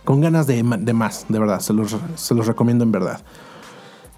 con 0.03 0.21
ganas 0.21 0.47
de, 0.47 0.63
de 0.63 0.93
más, 0.93 1.25
de 1.29 1.39
verdad. 1.39 1.59
Se 1.59 1.73
los, 1.73 1.95
se 2.15 2.35
los 2.35 2.47
recomiendo 2.47 2.83
en 2.83 2.91
verdad. 2.91 3.21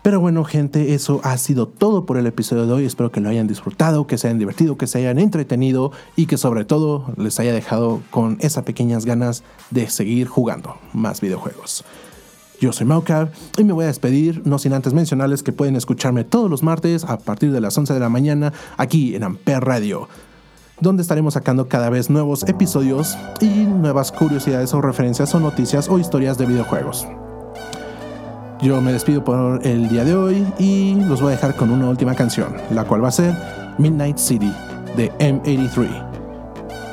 Pero 0.01 0.19
bueno, 0.19 0.43
gente, 0.43 0.95
eso 0.95 1.21
ha 1.23 1.37
sido 1.37 1.67
todo 1.67 2.07
por 2.07 2.17
el 2.17 2.25
episodio 2.25 2.65
de 2.65 2.73
hoy. 2.73 2.85
Espero 2.85 3.11
que 3.11 3.21
lo 3.21 3.29
hayan 3.29 3.45
disfrutado, 3.45 4.07
que 4.07 4.17
se 4.17 4.27
hayan 4.27 4.39
divertido, 4.39 4.75
que 4.75 4.87
se 4.87 4.97
hayan 4.97 5.19
entretenido 5.19 5.91
y 6.15 6.25
que 6.25 6.37
sobre 6.37 6.65
todo 6.65 7.13
les 7.17 7.39
haya 7.39 7.53
dejado 7.53 8.01
con 8.09 8.37
esas 8.41 8.63
pequeñas 8.63 9.05
ganas 9.05 9.43
de 9.69 9.89
seguir 9.89 10.27
jugando 10.27 10.75
más 10.93 11.21
videojuegos. 11.21 11.85
Yo 12.59 12.73
soy 12.73 12.87
Maucab 12.87 13.31
y 13.57 13.63
me 13.63 13.73
voy 13.73 13.85
a 13.85 13.87
despedir, 13.87 14.41
no 14.45 14.57
sin 14.57 14.73
antes 14.73 14.93
mencionarles 14.93 15.43
que 15.43 15.51
pueden 15.51 15.75
escucharme 15.75 16.23
todos 16.23 16.49
los 16.49 16.63
martes 16.63 17.03
a 17.03 17.17
partir 17.17 17.51
de 17.51 17.61
las 17.61 17.77
11 17.77 17.93
de 17.93 17.99
la 17.99 18.09
mañana 18.09 18.53
aquí 18.77 19.15
en 19.15 19.23
Amper 19.23 19.63
Radio, 19.63 20.07
donde 20.81 21.03
estaremos 21.03 21.35
sacando 21.35 21.67
cada 21.67 21.89
vez 21.89 22.09
nuevos 22.09 22.43
episodios 22.47 23.17
y 23.39 23.45
nuevas 23.45 24.11
curiosidades 24.11 24.73
o 24.73 24.81
referencias 24.81 25.33
o 25.33 25.39
noticias 25.39 25.87
o 25.87 25.99
historias 25.99 26.37
de 26.37 26.47
videojuegos. 26.47 27.07
Yo 28.61 28.81
me 28.81 28.91
despido 28.91 29.23
por 29.23 29.65
el 29.65 29.89
día 29.89 30.03
de 30.03 30.15
hoy 30.15 30.45
y 30.59 30.95
los 30.95 31.21
voy 31.21 31.29
a 31.29 31.35
dejar 31.35 31.55
con 31.55 31.71
una 31.71 31.89
última 31.89 32.13
canción, 32.13 32.55
la 32.71 32.83
cual 32.83 33.03
va 33.03 33.07
a 33.07 33.11
ser 33.11 33.35
Midnight 33.77 34.17
City 34.17 34.51
de 34.95 35.11
M83. 35.13 35.87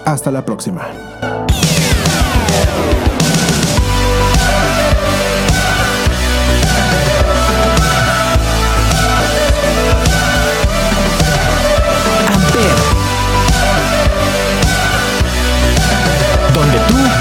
Hasta 0.05 0.31
la 0.31 0.45
próxima. 0.45 0.87
Donde 16.89 17.18